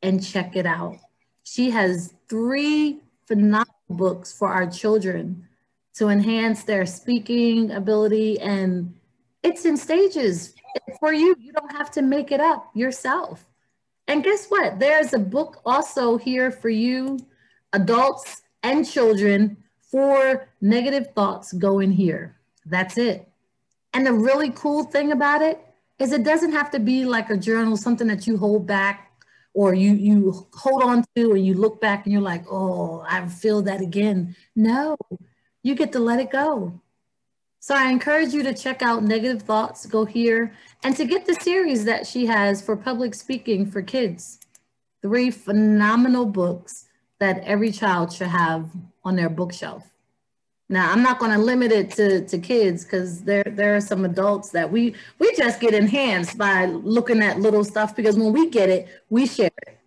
and 0.01 0.23
check 0.23 0.55
it 0.55 0.67
out. 0.67 0.97
She 1.43 1.71
has 1.71 2.13
three 2.29 2.99
phenomenal 3.27 3.66
books 3.89 4.31
for 4.31 4.49
our 4.49 4.69
children 4.69 5.47
to 5.95 6.09
enhance 6.09 6.63
their 6.63 6.85
speaking 6.85 7.71
ability. 7.71 8.39
And 8.39 8.95
it's 9.43 9.65
in 9.65 9.77
stages. 9.77 10.53
For 10.99 11.13
you 11.13 11.35
you 11.39 11.51
don't 11.53 11.71
have 11.71 11.89
to 11.91 12.01
make 12.01 12.31
it 12.31 12.39
up 12.39 12.69
yourself. 12.75 13.45
And 14.07 14.23
guess 14.23 14.47
what? 14.47 14.79
There's 14.79 15.13
a 15.13 15.19
book 15.19 15.61
also 15.65 16.17
here 16.17 16.51
for 16.51 16.69
you 16.69 17.19
adults 17.73 18.41
and 18.63 18.87
children 18.87 19.57
for 19.91 20.47
negative 20.61 21.07
thoughts 21.15 21.53
go 21.53 21.79
in 21.79 21.91
here. 21.91 22.35
That's 22.65 22.97
it. 22.97 23.27
And 23.93 24.05
the 24.05 24.13
really 24.13 24.51
cool 24.51 24.83
thing 24.83 25.11
about 25.11 25.41
it 25.41 25.59
is 25.99 26.11
it 26.11 26.23
doesn't 26.23 26.51
have 26.51 26.69
to 26.71 26.79
be 26.79 27.05
like 27.05 27.29
a 27.29 27.37
journal 27.37 27.77
something 27.77 28.07
that 28.07 28.27
you 28.27 28.37
hold 28.37 28.67
back 28.67 29.06
or 29.57 29.73
you 29.73 29.93
you 29.95 30.47
hold 30.53 30.83
on 30.83 31.03
to 31.15 31.31
and 31.31 31.43
you 31.43 31.55
look 31.55 31.81
back 31.81 32.05
and 32.05 32.13
you're 32.13 32.21
like, 32.21 32.45
oh, 32.47 33.03
I 33.09 33.25
feel 33.27 33.63
that 33.63 33.81
again. 33.81 34.35
No, 34.55 34.95
you 35.63 35.73
get 35.73 35.93
to 35.93 35.99
let 35.99 36.19
it 36.19 36.29
go. 36.29 36.79
So 37.59 37.73
I 37.73 37.89
encourage 37.89 38.33
you 38.35 38.43
to 38.43 38.53
check 38.53 38.83
out 38.83 39.03
Negative 39.03 39.41
Thoughts, 39.41 39.87
go 39.87 40.05
here, 40.05 40.53
and 40.83 40.95
to 40.95 41.05
get 41.05 41.25
the 41.25 41.33
series 41.41 41.85
that 41.85 42.05
she 42.05 42.27
has 42.27 42.61
for 42.61 42.77
public 42.77 43.15
speaking 43.15 43.65
for 43.65 43.81
kids. 43.81 44.39
Three 45.01 45.31
phenomenal 45.31 46.27
books 46.27 46.85
that 47.19 47.43
every 47.43 47.71
child 47.71 48.13
should 48.13 48.27
have 48.27 48.69
on 49.03 49.15
their 49.15 49.29
bookshelf. 49.29 49.91
Now, 50.69 50.91
I'm 50.91 51.01
not 51.01 51.17
going 51.19 51.31
to 51.31 51.37
limit 51.37 51.71
it 51.71 51.91
to, 51.91 52.25
to 52.27 52.37
kids 52.37 52.83
because 52.83 53.23
there, 53.23 53.43
there 53.43 53.75
are 53.75 53.81
some 53.81 54.03
adults 54.03 54.49
that 54.49 54.69
we, 54.69 54.95
we 55.17 55.33
just 55.35 55.61
get 55.61 55.73
enhanced 55.73 56.37
by 56.37 56.65
looking 56.65 57.21
at 57.21 57.39
little 57.39 57.63
stuff 57.63 57.95
because 57.95 58.17
when 58.17 58.33
we 58.33 58.49
get 58.49 58.69
it, 58.69 58.87
we 59.09 59.27
share 59.27 59.49
it. 59.65 59.77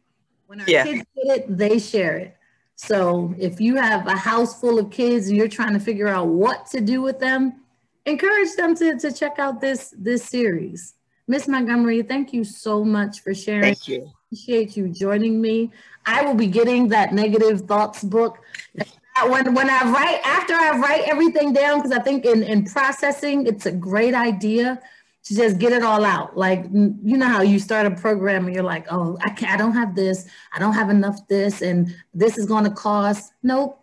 When 0.46 0.60
our 0.60 0.66
yeah. 0.68 0.84
kids 0.84 1.04
get 1.14 1.38
it, 1.38 1.56
they 1.56 1.78
share 1.78 2.16
it. 2.16 2.36
So 2.76 3.34
if 3.38 3.60
you 3.60 3.76
have 3.76 4.06
a 4.06 4.16
house 4.16 4.58
full 4.58 4.78
of 4.78 4.90
kids 4.90 5.28
and 5.28 5.36
you're 5.36 5.48
trying 5.48 5.74
to 5.74 5.80
figure 5.80 6.08
out 6.08 6.28
what 6.28 6.66
to 6.68 6.80
do 6.80 7.02
with 7.02 7.18
them, 7.18 7.60
encourage 8.06 8.54
them 8.56 8.74
to, 8.76 8.98
to 8.98 9.12
check 9.12 9.38
out 9.38 9.60
this, 9.60 9.94
this 9.98 10.24
series. 10.24 10.94
Miss 11.28 11.46
Montgomery, 11.46 12.02
thank 12.02 12.32
you 12.32 12.42
so 12.42 12.82
much 12.82 13.20
for 13.20 13.34
sharing. 13.34 13.62
Thank 13.62 13.86
you. 13.86 14.10
Appreciate 14.26 14.78
you 14.78 14.88
joining 14.88 15.42
me. 15.42 15.70
I 16.06 16.24
will 16.24 16.34
be 16.34 16.46
getting 16.46 16.88
that 16.88 17.12
negative 17.12 17.62
thoughts 17.62 18.02
book 18.02 18.38
when 19.28 19.54
when 19.54 19.68
I 19.68 19.90
write 19.90 20.20
after 20.24 20.54
I 20.54 20.78
write 20.78 21.02
everything 21.06 21.52
down 21.52 21.78
because 21.78 21.92
I 21.92 22.00
think 22.00 22.24
in 22.24 22.42
in 22.42 22.64
processing 22.64 23.46
it's 23.46 23.66
a 23.66 23.72
great 23.72 24.14
idea 24.14 24.80
to 25.24 25.36
just 25.36 25.58
get 25.58 25.72
it 25.72 25.82
all 25.82 26.04
out. 26.04 26.36
Like 26.36 26.64
you 26.72 27.16
know 27.16 27.26
how 27.26 27.42
you 27.42 27.58
start 27.58 27.86
a 27.86 27.90
program 27.90 28.46
and 28.46 28.54
you're 28.54 28.64
like, 28.64 28.86
oh, 28.90 29.18
I 29.22 29.30
can't, 29.30 29.52
I 29.52 29.56
don't 29.56 29.74
have 29.74 29.94
this, 29.94 30.28
I 30.52 30.58
don't 30.58 30.74
have 30.74 30.90
enough 30.90 31.26
this, 31.28 31.62
and 31.62 31.94
this 32.14 32.38
is 32.38 32.46
going 32.46 32.64
to 32.64 32.70
cost. 32.70 33.32
Nope. 33.42 33.76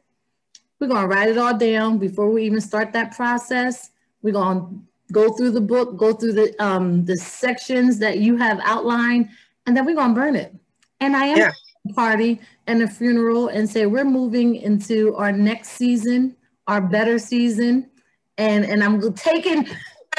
We're 0.80 0.88
going 0.88 1.02
to 1.02 1.08
write 1.08 1.30
it 1.30 1.38
all 1.38 1.58
down 1.58 1.97
before 1.97 2.30
we 2.30 2.43
even 2.43 2.62
start 2.62 2.93
that 2.93 3.15
process. 3.15 3.89
We're 4.21 4.34
going 4.34 4.60
to 4.60 5.13
go 5.13 5.32
through 5.34 5.52
the 5.52 5.62
book, 5.62 5.97
go 5.97 6.13
through 6.13 6.34
the 6.34 6.63
um 6.63 7.06
the 7.06 7.17
sections 7.17 8.00
that 8.00 8.19
you 8.19 8.38
have 8.38 8.60
outlined, 8.63 9.30
and 9.65 9.76
then 9.76 9.86
we're 9.86 9.95
going 9.95 10.13
to 10.13 10.19
burn 10.19 10.36
it. 10.36 10.54
And 11.00 11.15
I 11.15 11.26
am 11.28 11.38
yeah. 11.38 11.52
Party 11.93 12.39
and 12.67 12.82
a 12.82 12.88
funeral 12.88 13.47
and 13.47 13.69
say 13.69 13.86
we're 13.86 14.04
moving 14.04 14.56
into 14.56 15.15
our 15.15 15.32
next 15.32 15.69
season, 15.69 16.36
our 16.67 16.82
better 16.82 17.19
season, 17.19 17.89
and 18.38 18.65
and 18.65 18.84
I'm 18.84 19.13
taking 19.13 19.67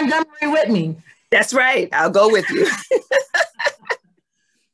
Montgomery 0.01 0.49
with 0.53 0.69
me. 0.69 0.97
That's 1.31 1.53
right. 1.53 1.89
I'll 1.93 2.11
go 2.11 2.31
with 2.31 2.49
you. 2.51 2.69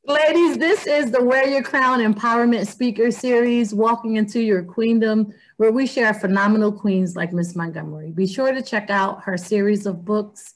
Ladies, 0.07 0.59
this 0.59 0.87
is 0.87 1.11
the 1.11 1.25
Wear 1.25 1.49
Your 1.49 1.63
Crown 1.63 2.01
Empowerment 2.01 2.67
Speaker 2.67 3.11
Series, 3.11 3.73
Walking 3.73 4.17
into 4.17 4.41
Your 4.41 4.63
Queendom, 4.63 5.33
where 5.57 5.73
we 5.73 5.87
share 5.87 6.13
phenomenal 6.13 6.71
queens 6.71 7.17
like 7.17 7.33
Miss 7.33 7.57
Montgomery. 7.57 8.11
Be 8.11 8.27
sure 8.27 8.53
to 8.53 8.61
check 8.61 8.91
out 8.91 9.23
her 9.23 9.39
series 9.39 9.87
of 9.87 10.05
books, 10.05 10.53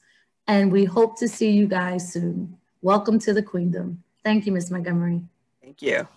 and 0.47 0.71
we 0.71 0.85
hope 0.85 1.17
to 1.17 1.27
see 1.27 1.49
you 1.49 1.67
guys 1.67 2.13
soon. 2.13 2.55
Welcome 2.83 3.17
to 3.19 3.33
the 3.33 3.41
Queendom. 3.41 4.03
Thank 4.23 4.45
you, 4.45 4.51
Miss 4.51 4.69
Montgomery. 4.69 5.23
Thank 5.63 5.81
you. 5.81 6.07